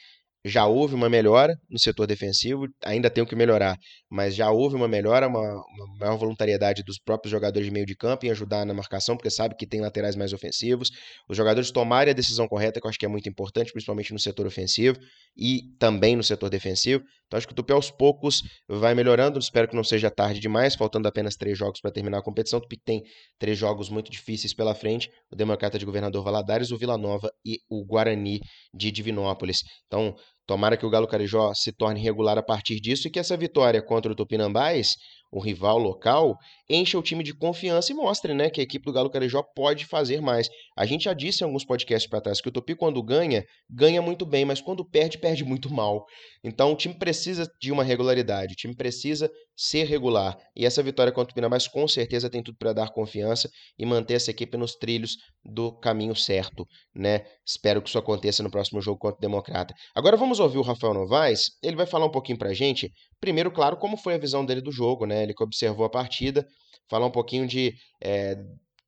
já 0.45 0.67
houve 0.67 0.95
uma 0.95 1.09
melhora 1.09 1.57
no 1.71 1.79
setor 1.79 2.07
defensivo, 2.07 2.67
ainda 2.85 3.09
tem 3.09 3.23
o 3.23 3.27
que 3.27 3.37
melhorar, 3.37 3.77
mas 4.11 4.35
já 4.35 4.51
houve 4.51 4.75
uma 4.75 4.89
melhora, 4.89 5.29
uma, 5.29 5.41
uma, 5.41 5.99
maior 5.99 6.17
voluntariedade 6.17 6.83
dos 6.83 6.99
próprios 6.99 7.31
jogadores 7.31 7.67
de 7.67 7.73
meio 7.73 7.87
de 7.87 7.95
campo 7.95 8.27
em 8.27 8.31
ajudar 8.31 8.67
na 8.67 8.75
marcação, 8.75 9.17
porque 9.17 9.31
sabe 9.31 9.55
que 9.55 9.67
tem 9.67 9.81
laterais 9.81 10.17
mais 10.17 10.33
ofensivos. 10.33 10.91
Os 11.29 11.37
jogadores 11.37 11.71
tomarem 11.71 12.11
a 12.11 12.15
decisão 12.15 12.49
correta, 12.49 12.81
que 12.81 12.87
eu 12.87 12.89
acho 12.89 12.99
que 12.99 13.07
é 13.07 13.09
muito 13.09 13.29
importante, 13.29 13.73
principalmente 13.73 14.13
no 14.13 14.19
setor 14.19 14.47
ofensivo 14.47 14.99
e 15.37 15.63
também 15.79 16.17
no 16.17 16.25
setor 16.25 16.51
defensivo. 16.51 17.05
Então 17.27 17.39
acho 17.39 17.47
que 17.47 17.53
o 17.53 17.57
Tupi 17.57 17.73
aos 17.73 17.91
poucos 17.91 18.43
vai 18.69 18.95
melhorando, 18.95 19.39
espero 19.39 19.67
que 19.67 19.77
não 19.77 19.85
seja 19.85 20.11
tarde 20.11 20.39
demais, 20.41 20.75
faltando 20.75 21.09
apenas 21.09 21.37
três 21.37 21.57
jogos 21.57 21.81
para 21.81 21.91
terminar 21.91 22.19
a 22.19 22.23
competição. 22.23 22.59
O 22.59 22.63
Tupi 22.63 22.77
tem 22.85 23.03
três 23.39 23.57
jogos 23.57 23.89
muito 23.89 24.11
difíceis 24.11 24.53
pela 24.53 24.75
frente, 24.75 25.09
o 25.31 25.37
Democrata 25.37 25.79
de 25.79 25.87
Governador 25.87 26.23
Valadares, 26.23 26.71
o 26.71 26.77
Vila 26.77 26.99
Nova 26.99 27.33
e 27.45 27.59
o 27.71 27.85
Guarani 27.87 28.41
de 28.75 28.91
Divinópolis. 28.91 29.63
Então, 29.87 30.15
Tomara 30.53 30.77
que 30.77 30.85
o 30.85 30.91
Galo 30.91 31.09
Carijó 31.09 31.55
se 31.55 31.73
torne 31.73 31.99
regular 31.99 32.37
a 32.37 32.43
partir 32.43 32.79
disso 32.79 33.09
e 33.09 33.11
que 33.11 33.19
essa 33.19 33.39
vitória 33.39 33.81
contra 33.81 34.13
o 34.13 34.15
Tupinambás 34.15 34.99
o 35.33 35.41
rival 35.41 35.79
local, 35.79 36.37
encha 36.69 36.99
o 36.99 37.03
time 37.03 37.25
de 37.25 37.33
confiança 37.33 37.91
e 37.91 37.95
mostre 37.95 38.35
né, 38.35 38.51
que 38.51 38.61
a 38.61 38.63
equipe 38.63 38.85
do 38.85 38.93
Galo 38.93 39.09
Carijó 39.09 39.43
pode 39.43 39.87
fazer 39.87 40.21
mais. 40.21 40.49
A 40.77 40.85
gente 40.85 41.05
já 41.05 41.15
disse 41.15 41.43
em 41.43 41.47
alguns 41.47 41.65
podcasts 41.65 42.09
para 42.09 42.21
trás 42.21 42.41
que 42.41 42.51
o 42.51 42.53
Tupi, 42.53 42.75
quando 42.75 43.03
ganha, 43.03 43.43
ganha 43.71 44.03
muito 44.03 44.27
bem, 44.27 44.45
mas 44.45 44.61
quando 44.61 44.85
perde, 44.85 45.17
perde 45.17 45.43
muito 45.43 45.73
mal. 45.73 46.05
Então 46.45 46.73
o 46.73 46.77
time 46.77 46.95
precisa 46.95 47.51
de 47.61 47.73
uma 47.73 47.83
regularidade, 47.83 48.53
o 48.53 48.57
time 48.57 48.77
precisa 48.77 49.31
ser 49.57 49.85
regular. 49.85 50.37
E 50.55 50.67
essa 50.67 50.83
vitória 50.83 51.13
contra 51.13 51.33
o 51.33 51.35
Pinamás 51.35 51.67
com 51.67 51.89
certeza 51.89 52.29
tem 52.29 52.43
tudo 52.43 52.59
para 52.59 52.73
dar 52.73 52.91
confiança 52.91 53.49
e 53.79 53.87
manter 53.87 54.15
essa 54.15 54.31
equipe 54.31 54.57
nos 54.59 54.75
trilhos 54.75 55.17
do 55.45 55.73
caminho 55.73 56.15
certo. 56.15 56.67
né? 56.95 57.25
Espero 57.47 57.81
que 57.81 57.89
isso 57.89 57.99
aconteça 57.99 58.43
no 58.43 58.51
próximo 58.51 58.81
jogo 58.83 58.99
contra 58.99 59.17
o 59.17 59.21
Democrata. 59.21 59.75
Agora 59.95 60.17
vamos 60.17 60.41
ouvir 60.41 60.59
o 60.59 60.63
Rafael 60.63 60.95
Novaes, 60.95 61.53
ele 61.63 61.77
vai 61.77 61.87
falar 61.87 62.07
um 62.07 62.11
pouquinho 62.11 62.39
para 62.39 62.53
gente, 62.53 62.91
primeiro, 63.23 63.53
claro, 63.53 63.77
como 63.77 63.97
foi 63.97 64.15
a 64.15 64.19
visão 64.19 64.45
dele 64.45 64.61
do 64.61 64.73
jogo, 64.73 65.07
né? 65.07 65.23
Ele 65.23 65.33
que 65.33 65.45
observou 65.45 65.87
a 65.87 65.89
partida, 65.89 66.45
falar 66.89 67.07
um 67.07 67.11
pouquinho 67.11 67.47
de 67.47 67.73
é, 68.03 68.37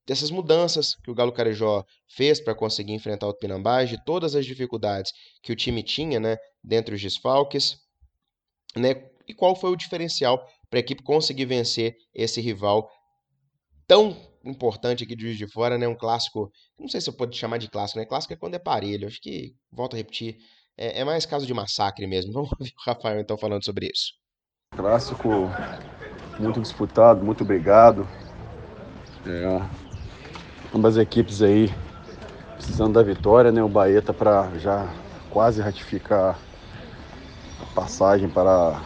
dessas 0.05 0.29
mudanças 0.29 0.97
que 0.97 1.11
o 1.11 1.15
Galo 1.15 1.33
Carijó 1.33 1.85
fez 2.09 2.41
para 2.41 2.53
conseguir 2.53 2.93
enfrentar 2.93 3.29
o 3.29 3.35
Pinambás, 3.35 3.89
de 3.89 4.05
todas 4.05 4.35
as 4.35 4.45
dificuldades 4.45 5.13
que 5.41 5.53
o 5.53 5.57
time 5.57 5.85
tinha, 5.85 6.19
né, 6.19 6.37
dentre 6.63 6.97
os 6.97 7.01
desfalques, 7.01 7.79
né, 8.77 9.09
e 9.27 9.33
qual 9.33 9.55
foi 9.55 9.71
o 9.71 9.77
diferencial 9.77 10.45
para 10.69 10.81
a 10.81 10.81
equipe 10.81 11.03
conseguir 11.03 11.47
vencer 11.47 11.97
esse 12.13 12.41
rival 12.41 12.91
tão 13.87 14.17
importante 14.45 15.05
aqui 15.05 15.15
de 15.15 15.23
Juiz 15.23 15.39
de 15.39 15.47
Fora, 15.47 15.79
né, 15.79 15.87
um 15.87 15.95
clássico, 15.95 16.51
não 16.77 16.89
sei 16.89 17.01
se 17.01 17.09
eu 17.09 17.15
pode 17.15 17.37
chamar 17.37 17.59
de 17.59 17.71
clássico, 17.71 18.01
né, 18.01 18.05
clássico 18.05 18.35
é 18.35 18.37
quando 18.37 18.55
é 18.57 18.59
parelho, 18.59 19.07
acho 19.07 19.21
que, 19.23 19.55
volto 19.73 19.95
a 19.95 19.97
repetir, 19.97 20.37
é, 20.77 21.01
é 21.01 21.05
mais 21.05 21.25
caso 21.25 21.47
de 21.47 21.55
massacre 21.55 22.07
mesmo. 22.07 22.33
Vamos 22.35 22.51
ouvir 22.53 22.73
o 22.77 22.83
Rafael 22.91 23.21
então 23.21 23.39
falando 23.39 23.65
sobre 23.65 23.87
isso. 23.87 24.13
Clássico 24.77 25.51
muito 26.39 26.61
disputado, 26.61 27.25
muito 27.25 27.45
brigado. 27.45 28.07
É, 29.27 29.61
ambas 30.75 30.97
equipes 30.97 31.41
aí 31.41 31.73
precisando 32.57 32.95
da 32.95 33.03
vitória, 33.03 33.53
né? 33.53 33.63
O 33.63 33.71
tá 34.03 34.13
para 34.13 34.51
já 34.59 34.89
quase 35.31 35.61
ratificar 35.61 36.39
a 37.61 37.75
passagem 37.75 38.29
para 38.29 38.81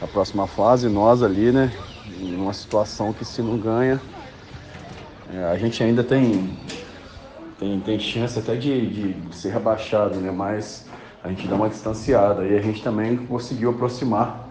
a 0.00 0.06
próxima 0.06 0.46
fase. 0.46 0.88
Nós 0.88 1.22
ali, 1.22 1.52
né? 1.52 1.72
Em 2.20 2.34
uma 2.34 2.52
situação 2.52 3.12
que 3.12 3.24
se 3.24 3.42
não 3.42 3.56
ganha, 3.58 4.00
é, 5.32 5.44
a 5.44 5.58
gente 5.58 5.82
ainda 5.82 6.02
tem, 6.02 6.58
tem, 7.58 7.80
tem 7.80 7.98
chance 8.00 8.38
até 8.38 8.56
de, 8.56 9.14
de 9.14 9.36
ser 9.36 9.50
rebaixado, 9.50 10.16
né? 10.16 10.30
Mas 10.30 10.86
a 11.22 11.28
gente 11.28 11.46
dá 11.46 11.54
uma 11.54 11.68
distanciada 11.68 12.44
e 12.46 12.56
a 12.56 12.62
gente 12.62 12.82
também 12.82 13.16
conseguiu 13.16 13.70
aproximar 13.70 14.47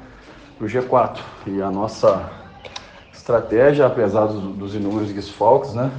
para 0.57 0.65
o 0.65 0.69
G4. 0.69 1.19
E 1.45 1.61
a 1.61 1.69
nossa 1.69 2.29
estratégia, 3.13 3.85
apesar 3.85 4.25
dos, 4.25 4.41
dos 4.55 4.75
inúmeros 4.75 5.11
desfalques, 5.11 5.73
né, 5.73 5.91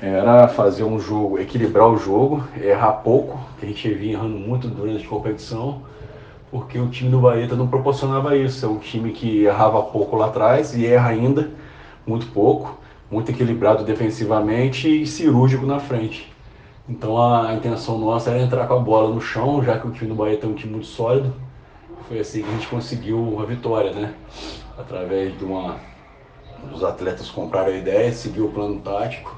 era 0.00 0.46
fazer 0.48 0.84
um 0.84 0.98
jogo, 1.00 1.38
equilibrar 1.38 1.88
o 1.88 1.96
jogo, 1.96 2.44
errar 2.60 2.92
pouco, 2.92 3.38
que 3.58 3.66
a 3.66 3.68
gente 3.68 3.92
vinha 3.94 4.14
errando 4.14 4.38
muito 4.38 4.68
durante 4.68 5.04
a 5.04 5.08
competição, 5.08 5.82
porque 6.50 6.78
o 6.78 6.88
time 6.88 7.10
do 7.10 7.20
Bahia 7.20 7.46
não 7.48 7.66
proporcionava 7.66 8.36
isso. 8.36 8.64
É 8.64 8.68
um 8.68 8.78
time 8.78 9.12
que 9.12 9.44
errava 9.44 9.82
pouco 9.82 10.16
lá 10.16 10.26
atrás 10.26 10.76
e 10.76 10.86
erra 10.86 11.10
ainda 11.10 11.50
muito 12.06 12.26
pouco, 12.28 12.78
muito 13.10 13.30
equilibrado 13.30 13.84
defensivamente 13.84 15.02
e 15.02 15.06
cirúrgico 15.06 15.66
na 15.66 15.80
frente. 15.80 16.32
Então 16.88 17.20
a 17.20 17.52
intenção 17.54 17.98
nossa 17.98 18.30
era 18.30 18.40
entrar 18.40 18.66
com 18.68 18.74
a 18.74 18.78
bola 18.78 19.12
no 19.12 19.20
chão, 19.20 19.62
já 19.62 19.76
que 19.78 19.88
o 19.88 19.90
time 19.90 20.08
do 20.08 20.14
Bahia 20.14 20.36
tem 20.36 20.48
um 20.48 20.54
time 20.54 20.74
muito 20.74 20.86
sólido, 20.86 21.34
foi 22.08 22.20
assim 22.20 22.42
que 22.42 22.48
a 22.48 22.52
gente 22.52 22.68
conseguiu 22.68 23.40
a 23.40 23.44
vitória, 23.44 23.92
né? 23.92 24.14
Através 24.76 25.36
de 25.38 25.44
uma 25.44 25.80
dos 26.70 26.82
atletas 26.82 27.28
compraram 27.30 27.72
a 27.72 27.76
ideia, 27.76 28.12
seguiu 28.12 28.46
o 28.46 28.52
plano 28.52 28.80
tático 28.80 29.36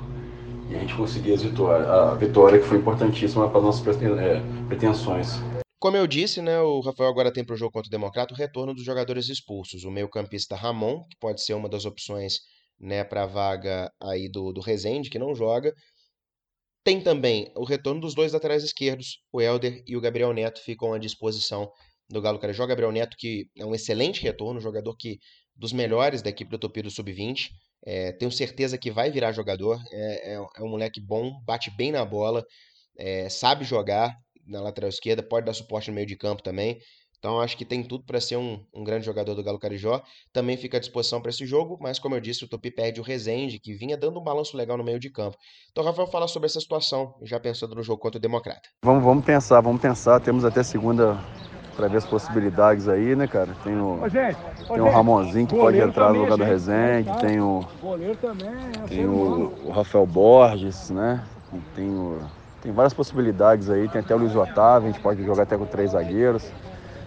e 0.71 0.77
a 0.77 0.79
gente 0.79 0.95
conseguiu 0.95 1.35
as 1.35 1.43
vitórias. 1.43 1.89
A 1.89 2.15
vitória 2.15 2.59
que 2.59 2.67
foi 2.67 2.79
importantíssima 2.79 3.49
para 3.49 3.61
nossas 3.61 3.87
é, 4.03 4.41
pretensões. 4.69 5.37
Como 5.81 5.97
eu 5.97 6.07
disse, 6.07 6.43
né, 6.43 6.61
o 6.61 6.81
Rafael 6.81 7.09
agora 7.09 7.33
tem 7.33 7.45
para 7.45 7.55
o 7.55 7.57
jogo 7.57 7.73
contra 7.73 7.89
o 7.89 7.91
Democrata 7.91 8.35
o 8.35 8.37
retorno 8.37 8.75
dos 8.75 8.85
jogadores 8.85 9.29
expulsos. 9.29 9.85
O 9.85 9.91
meio-campista 9.91 10.57
Ramon, 10.57 11.05
que 11.05 11.17
pode 11.21 11.43
ser 11.43 11.55
uma 11.55 11.69
das 11.69 11.85
opções 11.85 12.41
né, 12.81 13.05
para 13.05 13.23
a 13.23 13.27
vaga 13.27 13.91
aí 14.03 14.29
do, 14.29 14.53
do 14.53 14.61
Rezende, 14.61 15.09
que 15.09 15.19
não 15.19 15.35
joga. 15.35 15.73
Tem 16.85 17.01
também 17.01 17.51
o 17.55 17.65
retorno 17.65 18.01
dos 18.01 18.15
dois 18.15 18.33
laterais 18.33 18.65
esquerdos, 18.65 19.21
o 19.33 19.41
Helder 19.41 19.83
e 19.87 19.97
o 19.97 20.01
Gabriel 20.01 20.33
Neto 20.33 20.61
ficam 20.61 20.93
à 20.93 20.99
disposição 20.99 21.71
do 22.09 22.21
Galo 22.21 22.39
Carajó. 22.39 22.67
Gabriel 22.67 22.93
Neto, 22.93 23.17
que 23.17 23.47
é 23.57 23.65
um 23.65 23.75
excelente 23.75 24.23
retorno, 24.23 24.61
jogador 24.61 24.97
que 24.97 25.19
dos 25.55 25.73
melhores 25.73 26.23
da 26.23 26.31
equipe 26.31 26.51
do 26.51 26.59
Tupi 26.59 26.83
do 26.83 26.91
Sub-20. 26.91 27.49
É, 27.85 28.13
tenho 28.13 28.31
certeza 28.31 28.79
que 28.79 28.91
vai 28.91 29.11
virar 29.11 29.33
jogador. 29.33 29.81
É, 29.91 30.35
é, 30.35 30.35
é, 30.35 30.63
um 30.63 30.69
moleque 30.69 31.01
bom, 31.01 31.41
bate 31.45 31.71
bem 31.77 31.93
na 31.93 32.05
bola, 32.05 32.45
é, 32.97 33.29
sabe 33.29 33.65
jogar 33.65 34.17
na 34.47 34.61
lateral 34.61 34.89
esquerda, 34.89 35.23
pode 35.23 35.47
dar 35.47 35.53
suporte 35.53 35.91
no 35.91 35.95
meio 35.95 36.07
de 36.07 36.17
campo 36.17 36.43
também. 36.43 36.79
Então 37.19 37.41
acho 37.41 37.57
que 37.57 37.65
tem 37.65 37.83
tudo 37.83 38.05
para 38.05 38.21
ser 38.21 38.37
um, 38.37 38.65
um, 38.73 38.85
grande 38.85 39.05
jogador 39.05 39.35
do 39.35 39.43
Galo 39.43 39.59
Carijó. 39.59 40.01
Também 40.33 40.57
fica 40.57 40.77
à 40.77 40.81
disposição 40.81 41.21
para 41.21 41.31
esse 41.31 41.45
jogo, 41.45 41.77
mas 41.81 41.99
como 41.99 42.15
eu 42.15 42.21
disse, 42.21 42.45
o 42.45 42.49
Tupi 42.49 42.71
perde 42.71 43.01
o 43.01 43.03
Rezende, 43.03 43.59
que 43.59 43.75
vinha 43.75 43.97
dando 43.97 44.21
um 44.21 44.23
balanço 44.23 44.57
legal 44.57 44.79
no 44.79 44.85
meio 44.85 45.01
de 45.01 45.11
campo. 45.11 45.37
Então, 45.73 45.83
Rafael, 45.83 46.07
fala 46.07 46.29
sobre 46.29 46.47
essa 46.47 46.61
situação, 46.61 47.15
já 47.25 47.41
pensando 47.41 47.75
no 47.75 47.83
jogo 47.83 48.01
contra 48.01 48.19
o 48.19 48.23
Democrata. 48.23 48.69
Vamos, 48.85 49.03
vamos 49.03 49.25
pensar, 49.25 49.61
vamos 49.61 49.83
pensar. 49.83 50.21
Temos 50.21 50.45
até 50.45 50.63
segunda 50.63 51.19
para 51.79 51.87
ver 51.87 51.99
as 51.99 52.05
possibilidades 52.05 52.89
aí, 52.89 53.15
né, 53.15 53.29
cara? 53.29 53.51
Tem 53.63 53.77
o, 53.77 54.03
ô, 54.03 54.09
gente, 54.09 54.37
ô, 54.69 54.75
tem 54.75 54.83
o 54.83 54.91
Ramonzinho 54.91 55.47
que 55.47 55.55
pode 55.55 55.79
entrar 55.79 56.13
no 56.13 56.23
lugar 56.23 56.37
do 56.37 56.43
Rezende, 56.43 57.09
tem 57.21 57.41
o, 57.41 57.65
tem 58.89 59.07
o, 59.07 59.57
o, 59.65 59.71
Rafael 59.71 60.05
Borges, 60.05 60.91
né? 60.91 61.23
Tem, 61.77 61.89
o, 61.89 62.19
tem 62.61 62.73
várias 62.73 62.93
possibilidades 62.93 63.71
aí, 63.71 63.89
tem 63.89 64.01
até 64.01 64.13
o 64.13 64.19
Luiz 64.19 64.35
Otávio, 64.35 64.89
a 64.89 64.93
gente 64.93 65.01
pode 65.01 65.25
jogar 65.25 65.45
até 65.45 65.57
com 65.57 65.67
três 65.67 65.93
zagueiros. 65.93 66.51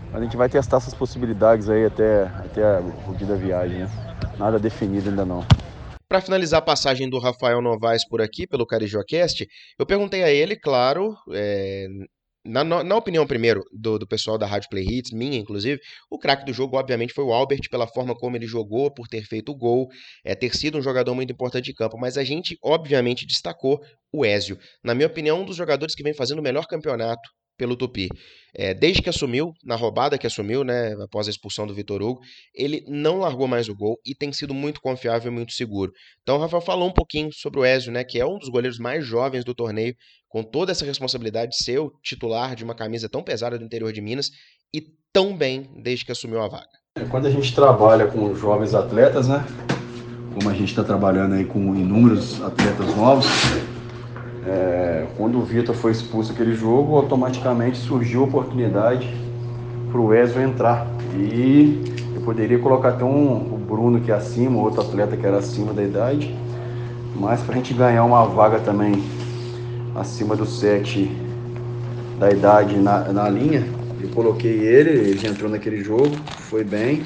Mas 0.10 0.22
a 0.22 0.24
gente 0.24 0.38
vai 0.38 0.48
testar 0.48 0.78
essas 0.78 0.94
possibilidades 0.94 1.70
aí 1.70 1.86
até, 1.86 2.24
até 2.24 2.80
o 3.10 3.14
dia 3.14 3.28
da 3.28 3.36
viagem, 3.36 3.80
né? 3.80 3.90
Nada 4.40 4.58
definido 4.58 5.10
ainda 5.10 5.26
não. 5.26 5.46
Para 6.08 6.22
finalizar 6.22 6.60
a 6.60 6.64
passagem 6.64 7.10
do 7.10 7.20
Rafael 7.20 7.62
Novaes 7.62 8.08
por 8.08 8.22
aqui, 8.22 8.48
pelo 8.48 8.66
CarijoCast, 8.66 9.46
eu 9.78 9.86
perguntei 9.86 10.24
a 10.24 10.30
ele, 10.30 10.56
claro, 10.56 11.14
é, 11.34 11.88
na, 12.46 12.64
na, 12.64 12.96
opinião, 12.96 13.26
primeiro, 13.28 13.64
do, 13.72 14.00
do 14.00 14.08
pessoal 14.08 14.38
da 14.38 14.48
Rádio 14.48 14.70
Play 14.70 14.84
Hits, 14.84 15.12
minha 15.12 15.38
inclusive, 15.38 15.80
o 16.10 16.18
craque 16.18 16.46
do 16.46 16.54
jogo, 16.54 16.78
obviamente, 16.78 17.14
foi 17.14 17.24
o 17.24 17.32
Albert, 17.32 17.70
pela 17.70 17.88
forma 17.88 18.16
como 18.16 18.36
ele 18.36 18.48
jogou, 18.48 18.92
por 18.92 19.08
ter 19.08 19.24
feito 19.24 19.52
o 19.52 19.56
gol, 19.56 19.88
é, 20.24 20.34
ter 20.34 20.56
sido 20.56 20.78
um 20.78 20.82
jogador 20.82 21.14
muito 21.14 21.32
importante 21.32 21.66
de 21.66 21.74
campo, 21.74 21.98
mas 22.00 22.18
a 22.18 22.24
gente, 22.24 22.58
obviamente, 22.64 23.26
destacou 23.26 23.80
o 24.12 24.26
Ézio. 24.26 24.58
Na 24.84 24.96
minha 24.96 25.08
opinião, 25.08 25.42
um 25.42 25.46
dos 25.46 25.56
jogadores 25.56 25.96
que 25.96 26.04
vem 26.04 26.14
fazendo 26.14 26.40
o 26.40 26.44
melhor 26.44 26.66
campeonato 26.66 27.30
pelo 27.62 27.76
Tupi. 27.76 28.10
É, 28.56 28.74
desde 28.74 29.04
que 29.04 29.10
assumiu, 29.10 29.54
na 29.64 29.76
roubada 29.76 30.18
que 30.18 30.26
assumiu, 30.26 30.64
né, 30.64 30.94
após 31.04 31.28
a 31.28 31.30
expulsão 31.30 31.68
do 31.68 31.76
Vitor 31.76 32.02
Hugo, 32.02 32.20
ele 32.56 32.84
não 32.88 33.20
largou 33.20 33.48
mais 33.48 33.70
o 33.70 33.76
gol 33.76 34.00
e 34.04 34.16
tem 34.16 34.34
sido 34.34 34.52
muito 34.52 34.82
confiável 34.82 35.32
e 35.32 35.36
muito 35.36 35.54
seguro. 35.54 35.92
Então 36.24 36.38
o 36.38 36.40
Rafael 36.40 36.62
falou 36.62 36.90
um 36.90 36.94
pouquinho 36.94 37.30
sobre 37.32 37.60
o 37.60 37.66
Ezio, 37.66 37.92
né, 37.92 38.04
que 38.04 38.20
é 38.20 38.26
um 38.26 38.40
dos 38.40 38.50
goleiros 38.50 38.80
mais 38.80 39.06
jovens 39.06 39.46
do 39.46 39.54
torneio, 39.54 39.96
com 40.32 40.42
toda 40.42 40.72
essa 40.72 40.86
responsabilidade 40.86 41.52
de 41.52 41.64
ser 41.64 41.80
o 41.80 41.92
titular 42.02 42.56
de 42.56 42.64
uma 42.64 42.74
camisa 42.74 43.10
tão 43.10 43.22
pesada 43.22 43.60
do 43.60 43.66
interior 43.66 43.92
de 43.92 44.02
Minas 44.02 44.32
e 44.74 44.82
tão 45.12 45.36
bem 45.36 45.70
desde 45.84 46.06
que 46.06 46.12
assumiu 46.12 46.42
a 46.42 46.48
vaga. 46.48 46.70
Quando 47.10 47.26
a 47.26 47.30
gente 47.30 47.54
trabalha 47.54 48.08
com 48.08 48.34
jovens 48.34 48.74
atletas, 48.74 49.28
né, 49.28 49.46
como 50.34 50.50
a 50.50 50.54
gente 50.54 50.70
está 50.70 50.84
trabalhando 50.84 51.36
aí 51.36 51.44
com 51.44 51.60
inúmeros 51.76 52.42
atletas 52.42 52.96
novos, 52.96 53.28
é, 54.48 55.06
quando 55.18 55.38
o 55.38 55.44
Vitor 55.44 55.76
foi 55.76 55.92
expulso 55.92 56.32
aquele 56.32 56.56
jogo, 56.56 56.96
automaticamente 56.96 57.78
surgiu 57.78 58.22
a 58.22 58.24
oportunidade 58.24 59.14
para 59.92 60.00
o 60.00 60.14
Ezio 60.14 60.42
entrar. 60.42 60.88
E 61.14 61.84
eu 62.16 62.22
poderia 62.22 62.58
colocar 62.58 62.90
até 62.90 63.04
um, 63.04 63.54
o 63.54 63.58
Bruno 63.58 64.00
que 64.00 64.12
é 64.12 64.16
acima, 64.16 64.62
outro 64.62 64.80
atleta 64.82 65.18
que 65.18 65.26
era 65.26 65.40
acima 65.40 65.74
da 65.74 65.84
idade, 65.84 66.34
mas 67.16 67.42
para 67.42 67.54
a 67.54 67.58
gente 67.58 67.74
ganhar 67.74 68.06
uma 68.06 68.26
vaga 68.26 68.60
também 68.60 69.04
acima 69.96 70.36
dos 70.36 70.60
7 70.60 71.12
da 72.20 72.32
idade 72.32 72.78
na, 72.78 73.12
na 73.12 73.30
linha, 73.30 73.66
eu 74.00 74.10
coloquei 74.10 74.60
ele, 74.60 74.92
ele 74.92 75.28
entrou 75.28 75.50
naquele 75.50 75.84
jogo, 75.84 76.16
foi 76.40 76.64
bem. 76.64 77.04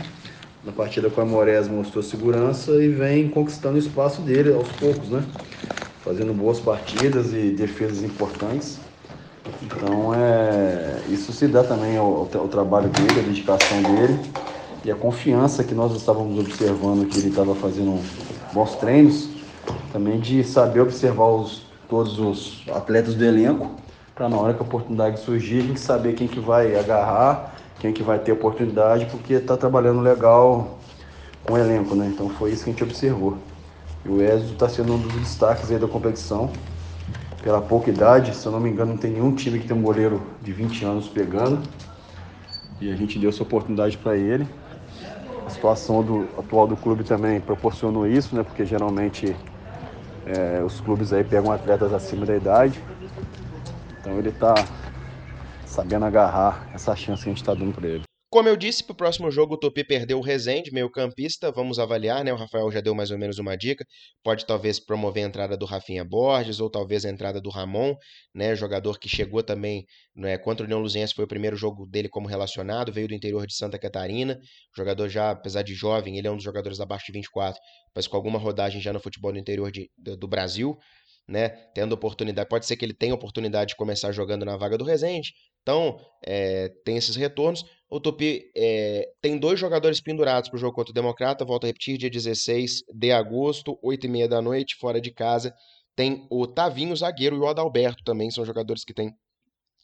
Na 0.63 0.71
partida 0.71 1.09
com 1.09 1.21
a 1.21 1.25
Moraes 1.25 1.67
mostrou 1.67 2.03
segurança 2.03 2.71
e 2.71 2.89
vem 2.89 3.29
conquistando 3.29 3.75
o 3.75 3.79
espaço 3.79 4.21
dele 4.21 4.53
aos 4.53 4.67
poucos, 4.69 5.09
né? 5.09 5.23
fazendo 6.03 6.33
boas 6.33 6.59
partidas 6.59 7.33
e 7.33 7.49
defesas 7.49 8.03
importantes. 8.03 8.77
Então, 9.61 10.13
é, 10.13 11.01
isso 11.09 11.33
se 11.33 11.47
dá 11.47 11.63
também 11.63 11.97
ao, 11.97 12.29
ao, 12.33 12.47
trabalho 12.47 12.89
dele, 12.89 13.19
a 13.19 13.23
dedicação 13.23 13.81
dele 13.81 14.19
e 14.83 14.91
a 14.91 14.95
confiança 14.95 15.63
que 15.63 15.73
nós 15.73 15.95
estávamos 15.95 16.39
observando 16.39 17.07
que 17.07 17.17
ele 17.17 17.29
estava 17.29 17.55
fazendo 17.55 17.99
bons 18.53 18.75
treinos, 18.75 19.29
também 19.91 20.19
de 20.19 20.43
saber 20.43 20.81
observar 20.81 21.27
os, 21.27 21.63
todos 21.87 22.19
os 22.19 22.63
atletas 22.73 23.15
do 23.15 23.23
elenco, 23.23 23.71
para 24.13 24.29
na 24.29 24.37
hora 24.37 24.53
que 24.53 24.59
a 24.59 24.63
oportunidade 24.63 25.19
surgir, 25.19 25.59
a 25.59 25.63
gente 25.63 25.79
saber 25.79 26.13
quem 26.13 26.27
que 26.27 26.39
vai 26.39 26.75
agarrar, 26.75 27.55
quem 27.79 27.91
que 27.91 28.01
vai 28.01 28.17
ter 28.17 28.31
oportunidade, 28.31 29.05
porque 29.07 29.33
está 29.33 29.57
trabalhando 29.57 29.99
legal 29.99 30.79
com 31.43 31.53
o 31.53 31.57
elenco, 31.57 31.95
né? 31.95 32.09
Então 32.13 32.29
foi 32.29 32.51
isso 32.51 32.63
que 32.63 32.69
a 32.69 32.73
gente 32.73 32.83
observou. 32.83 33.37
E 34.05 34.09
o 34.09 34.21
Ezio 34.21 34.53
está 34.53 34.69
sendo 34.69 34.93
um 34.93 34.99
dos 34.99 35.13
destaques 35.13 35.71
aí 35.71 35.77
da 35.77 35.87
competição. 35.87 36.51
Pela 37.43 37.61
pouca 37.61 37.89
idade, 37.89 38.35
se 38.35 38.45
eu 38.45 38.51
não 38.51 38.59
me 38.59 38.69
engano, 38.69 38.91
não 38.91 38.97
tem 38.97 39.11
nenhum 39.11 39.33
time 39.35 39.59
que 39.59 39.67
tem 39.67 39.77
um 39.77 39.81
goleiro 39.81 40.21
de 40.41 40.51
20 40.51 40.85
anos 40.85 41.07
pegando. 41.07 41.61
E 42.79 42.91
a 42.91 42.95
gente 42.95 43.19
deu 43.19 43.29
essa 43.29 43.43
oportunidade 43.43 43.97
para 43.97 44.15
ele. 44.15 44.47
A 45.45 45.49
situação 45.49 46.01
do, 46.01 46.27
atual 46.37 46.67
do 46.67 46.75
clube 46.75 47.03
também 47.03 47.39
proporcionou 47.39 48.07
isso, 48.07 48.35
né? 48.35 48.43
Porque 48.43 48.65
geralmente 48.65 49.35
é, 50.25 50.63
os 50.63 50.79
clubes 50.81 51.13
aí 51.13 51.23
pegam 51.23 51.51
atletas 51.51 51.93
acima 51.93 52.25
da 52.25 52.35
idade. 52.35 52.81
Então 53.99 54.17
ele 54.17 54.29
está 54.29 54.53
sabendo 55.65 56.05
agarrar 56.05 56.67
essa 56.73 56.95
chance 56.95 57.23
que 57.23 57.29
a 57.29 57.31
gente 57.31 57.41
está 57.41 57.53
dando 57.53 57.73
para 57.73 57.87
ele. 57.87 58.04
Como 58.35 58.49
eu 58.49 58.57
disse, 58.57 58.83
para 58.83 58.91
o 58.91 58.97
próximo 58.97 59.31
jogo 59.31 59.53
o 59.53 59.57
Tupi 59.57 59.81
perdeu 59.81 60.19
o 60.19 60.21
Rezende, 60.21 60.69
meio 60.69 60.89
campista, 60.89 61.53
vamos 61.53 61.79
avaliar, 61.79 62.21
né? 62.21 62.33
O 62.33 62.35
Rafael 62.35 62.69
já 62.69 62.81
deu 62.81 62.93
mais 62.93 63.09
ou 63.09 63.17
menos 63.17 63.39
uma 63.39 63.55
dica, 63.55 63.85
pode 64.21 64.45
talvez 64.45 64.77
promover 64.77 65.23
a 65.23 65.27
entrada 65.27 65.55
do 65.55 65.65
Rafinha 65.65 66.03
Borges, 66.03 66.59
ou 66.59 66.69
talvez 66.69 67.05
a 67.05 67.09
entrada 67.09 67.39
do 67.39 67.49
Ramon, 67.49 67.95
né? 68.33 68.53
Jogador 68.53 68.99
que 68.99 69.07
chegou 69.07 69.41
também 69.41 69.85
né, 70.13 70.37
contra 70.37 70.63
o 70.63 70.65
União 70.65 70.81
Luzense, 70.81 71.13
foi 71.13 71.23
o 71.23 71.27
primeiro 71.29 71.55
jogo 71.55 71.85
dele 71.85 72.09
como 72.09 72.27
relacionado, 72.27 72.91
veio 72.91 73.07
do 73.07 73.13
interior 73.13 73.47
de 73.47 73.55
Santa 73.55 73.79
Catarina, 73.79 74.37
jogador 74.75 75.07
já, 75.07 75.31
apesar 75.31 75.61
de 75.61 75.73
jovem, 75.73 76.17
ele 76.17 76.27
é 76.27 76.31
um 76.31 76.35
dos 76.35 76.43
jogadores 76.43 76.81
abaixo 76.81 77.05
de 77.05 77.13
24, 77.13 77.57
mas 77.95 78.05
com 78.05 78.17
alguma 78.17 78.37
rodagem 78.37 78.81
já 78.81 78.91
no 78.91 78.99
futebol 78.99 79.31
do 79.31 79.39
interior 79.39 79.71
de, 79.71 79.89
do, 79.97 80.17
do 80.17 80.27
Brasil, 80.27 80.77
né, 81.27 81.49
tendo 81.73 81.93
oportunidade, 81.93 82.47
pode 82.47 82.65
ser 82.65 82.75
que 82.77 82.85
ele 82.85 82.93
tenha 82.93 83.13
oportunidade 83.13 83.69
de 83.69 83.75
começar 83.75 84.11
jogando 84.11 84.45
na 84.45 84.57
vaga 84.57 84.77
do 84.77 84.83
Rezende, 84.83 85.33
então 85.61 85.99
é, 86.23 86.69
tem 86.83 86.97
esses 86.97 87.15
retornos, 87.15 87.65
o 87.89 87.99
Tupi 87.99 88.51
é, 88.55 89.07
tem 89.21 89.37
dois 89.37 89.59
jogadores 89.59 90.01
pendurados 90.01 90.49
para 90.49 90.57
o 90.57 90.59
jogo 90.59 90.75
contra 90.75 90.91
o 90.91 90.93
Democrata. 90.93 91.45
Volto 91.45 91.65
a 91.65 91.67
repetir, 91.67 91.97
dia 91.97 92.09
16 92.09 92.83
de 92.93 93.11
agosto, 93.11 93.79
8h30 93.83 94.27
da 94.27 94.41
noite, 94.41 94.75
fora 94.75 94.99
de 94.99 95.11
casa. 95.11 95.53
Tem 95.95 96.27
o 96.29 96.47
Tavinho, 96.47 96.95
zagueiro, 96.95 97.35
e 97.35 97.39
o 97.39 97.47
Adalberto 97.47 98.03
também. 98.03 98.29
São 98.31 98.43
jogadores 98.43 98.83
que 98.83 98.93
têm 98.93 99.13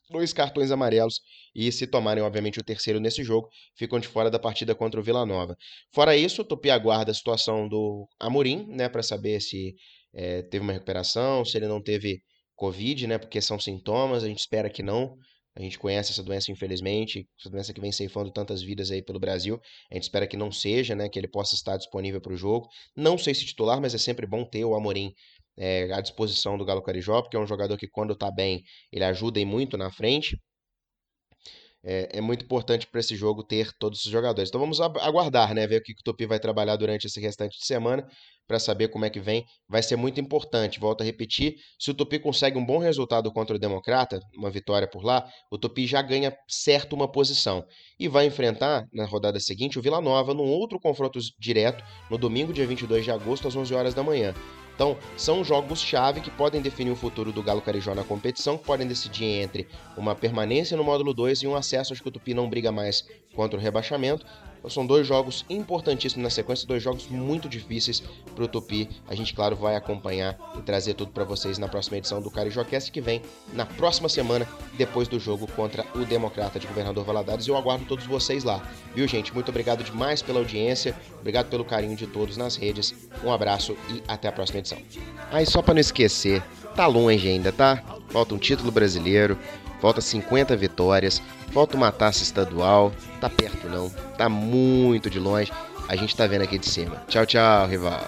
dois 0.10 0.34
cartões 0.34 0.71
amarelos 0.71 1.21
e 1.56 1.71
se 1.71 1.88
tomarem, 1.88 2.23
obviamente, 2.23 2.60
o 2.60 2.63
terceiro 2.63 2.99
nesse 2.99 3.23
jogo, 3.23 3.47
ficam 3.77 3.99
de 3.99 4.08
fora 4.08 4.30
da 4.30 4.38
partida 4.38 4.75
contra 4.75 4.99
o 4.99 5.04
Vila 5.04 5.25
Nova. 5.25 5.56
Fora 5.93 6.15
isso, 6.15 6.41
o 6.41 6.45
Tupi 6.45 6.69
aguarda 6.69 7.12
a 7.12 7.15
situação 7.15 7.69
do 7.69 8.08
Amorim, 8.19 8.65
né, 8.67 8.89
para 8.89 9.01
saber 9.01 9.39
se 9.39 9.73
é, 10.13 10.41
teve 10.43 10.63
uma 10.63 10.74
recuperação, 10.74 11.45
se 11.45 11.58
ele 11.58 11.67
não 11.67 11.82
teve 11.82 12.21
Covid, 12.56 13.08
né, 13.08 13.17
porque 13.17 13.41
são 13.41 13.60
sintomas, 13.60 14.24
a 14.24 14.28
gente 14.28 14.39
espera 14.39 14.69
que 14.69 14.84
não. 14.84 15.15
A 15.56 15.62
gente 15.62 15.78
conhece 15.78 16.12
essa 16.12 16.24
doença, 16.24 16.52
infelizmente, 16.52 17.28
essa 17.38 17.50
doença 17.50 17.74
que 17.74 17.82
vem 17.82 17.91
ceifando 17.91 18.32
tantas 18.32 18.62
vidas 18.62 18.89
aí 18.89 19.04
pelo 19.04 19.19
Brasil. 19.19 19.60
A 19.91 19.95
gente 19.95 20.04
espera 20.04 20.26
que 20.26 20.38
não 20.38 20.50
seja, 20.50 20.95
né? 20.95 21.10
Que 21.10 21.19
ele 21.19 21.28
possa 21.28 21.56
estar 21.56 21.76
disponível 21.76 22.21
para 22.21 22.32
o 22.32 22.38
jogo. 22.38 22.69
Não 22.95 23.17
sei 23.17 23.34
se 23.34 23.45
titular, 23.45 23.82
mas 23.82 23.93
é 23.93 23.97
sempre 23.97 24.26
bom 24.26 24.45
ter 24.45 24.63
o 24.63 24.76
Amorim 24.76 25.12
é, 25.58 25.91
à 25.93 26.00
disposição 26.00 26.58
do 26.58 26.63
Galo 26.63 26.82
Carijó, 26.82 27.21
porque 27.21 27.36
é 27.36 27.39
um 27.39 27.47
jogador 27.47 27.78
que, 27.78 27.88
quando 27.88 28.13
está 28.13 28.32
bem, 28.32 28.63
ele 28.91 29.04
ajuda 29.04 29.39
e 29.39 29.45
muito 29.45 29.78
na 29.78 29.91
frente. 29.91 30.38
É, 31.84 32.17
é 32.17 32.22
muito 32.22 32.46
importante 32.46 32.88
para 32.88 33.00
esse 33.00 33.15
jogo 33.15 33.44
ter 33.44 33.72
todos 33.74 34.06
os 34.06 34.12
jogadores. 34.12 34.50
Então 34.50 34.62
vamos 34.62 34.80
aguardar, 34.80 35.54
né? 35.54 35.65
Ver 35.65 35.78
o 35.78 35.84
que 35.84 35.94
o 35.94 36.04
Tupi 36.04 36.26
vai 36.26 36.39
trabalhar 36.39 36.76
durante 36.76 37.08
esse 37.08 37.20
restante 37.20 37.58
de 37.58 37.65
semana 37.65 38.08
para 38.48 38.60
saber 38.60 38.89
como 38.89 39.06
é 39.06 39.10
que 39.10 39.20
vem. 39.20 39.46
Vai 39.67 39.82
ser 39.82 39.96
muito 39.96 40.20
importante. 40.20 40.80
Volto 40.80 41.02
a 41.02 41.04
repetir: 41.04 41.56
se 41.80 41.89
o 41.89 41.94
Tupi 41.94 42.20
consegue 42.20 42.58
um 42.58 42.65
bom 42.65 42.78
resultado 42.78 43.32
contra 43.32 43.56
o 43.56 43.60
Democrata, 43.60 44.20
uma 44.38 44.52
vitória 44.52 44.88
por 44.88 45.04
lá, 45.04 45.28
o 45.52 45.58
Tupi 45.58 45.88
já 45.88 46.02
ganha 46.02 46.36
certo 46.48 46.94
uma 46.94 47.12
posição. 47.12 47.65
E 48.00 48.08
vai 48.08 48.26
enfrentar, 48.26 48.86
na 48.94 49.06
rodada 49.06 49.39
seguinte, 49.39 49.80
o 49.80 49.82
Vila 49.82 50.02
Nova 50.02 50.34
num 50.34 50.50
outro 50.50 50.80
confronto 50.80 51.20
direto, 51.39 51.84
no 52.10 52.17
domingo, 52.17 52.54
dia 52.54 52.67
22 52.67 53.04
de 53.04 53.12
agosto, 53.12 53.48
às 53.48 53.56
11 53.56 53.74
horas 53.74 53.94
da 53.94 54.04
manhã. 54.04 54.34
Então, 54.82 54.98
são 55.15 55.44
jogos-chave 55.44 56.22
que 56.22 56.32
podem 56.32 56.60
definir 56.60 56.89
o 56.89 56.96
futuro 56.96 57.32
do 57.32 57.44
Galo 57.44 57.62
Carijó 57.62 57.94
na 57.94 58.04
competição, 58.04 58.58
que 58.58 58.65
podem 58.65 58.88
decidir 58.88 59.26
entre 59.26 59.67
uma 59.96 60.15
permanência 60.15 60.76
no 60.76 60.84
módulo 60.84 61.13
2 61.13 61.44
e 61.44 61.48
um 61.48 61.56
acesso. 61.56 61.94
Acho 61.94 62.02
que 62.02 62.10
o 62.10 62.12
Tupi 62.12 62.34
não 62.34 62.50
briga 62.50 62.72
mais 62.72 63.08
contra 63.36 63.60
o 63.60 63.62
rebaixamento. 63.62 64.26
São 64.69 64.86
dois 64.86 65.08
jogos 65.08 65.45
importantíssimos 65.50 66.24
na 66.24 66.30
sequência, 66.30 66.67
dois 66.67 66.82
jogos 66.82 67.08
muito 67.08 67.50
difíceis 67.50 68.04
para 68.36 68.43
o 68.43 68.47
Tupi. 68.47 68.89
A 69.08 69.15
gente, 69.15 69.34
claro, 69.34 69.56
vai 69.56 69.76
acompanhar 69.76 70.38
e 70.58 70.62
trazer 70.62 70.93
tudo 70.93 71.12
para 71.12 71.24
vocês 71.24 71.58
na 71.58 71.67
próxima 71.67 71.97
edição 71.97 72.21
do 72.21 72.30
Carijocast, 72.30 72.91
que 72.91 73.02
vem 73.02 73.21
na 73.54 73.65
próxima 73.65 74.08
semana, 74.08 74.47
depois 74.78 75.08
do 75.08 75.19
jogo 75.19 75.47
contra 75.47 75.86
o 75.95 76.06
Democrata 76.06 76.60
de 76.60 76.67
Governador 76.67 77.04
Valadares. 77.04 77.47
Eu 77.47 77.58
aguardo 77.58 77.86
todos 77.86 78.06
vocês 78.06 78.43
lá. 78.43 78.62
Viu, 78.95 79.08
gente? 79.08 79.34
Muito 79.34 79.50
obrigado 79.50 79.84
demais 79.84 80.21
pela 80.21 80.39
audiência, 80.39 80.95
obrigado 81.19 81.50
pelo 81.50 81.65
carinho 81.65 81.95
de 81.95 82.08
todos 82.08 82.38
nas 82.38 82.56
redes. 82.56 82.93
Um 83.24 83.32
abraço 83.32 83.76
e 83.89 84.02
até 84.08 84.28
a 84.28 84.32
próxima 84.32 84.60
edição. 84.60 84.78
Aí, 85.32 85.45
só 85.45 85.62
para 85.62 85.74
não 85.74 85.82
esquecer, 85.82 86.43
tá 86.76 86.88
longe 86.88 87.28
ainda, 87.28 87.52
tá? 87.52 87.84
Falta 88.10 88.36
um 88.36 88.38
título 88.38 88.71
brasileiro, 88.71 89.38
falta 89.82 90.00
50 90.00 90.56
vitórias, 90.56 91.22
falta 91.52 91.76
uma 91.76 91.91
taça 91.91 92.24
estadual. 92.24 92.94
Tá 93.20 93.30
perto 93.30 93.67
não, 93.67 93.89
tá 94.17 94.30
muito 94.30 95.10
de 95.10 95.20
longe. 95.20 95.52
A 95.88 95.96
gente 95.96 96.15
tá 96.15 96.26
vendo 96.28 96.44
aqui 96.44 96.58
de 96.58 96.70
cima. 96.70 97.04
Tchau, 97.08 97.26
tchau, 97.26 97.67
rival. 97.67 98.02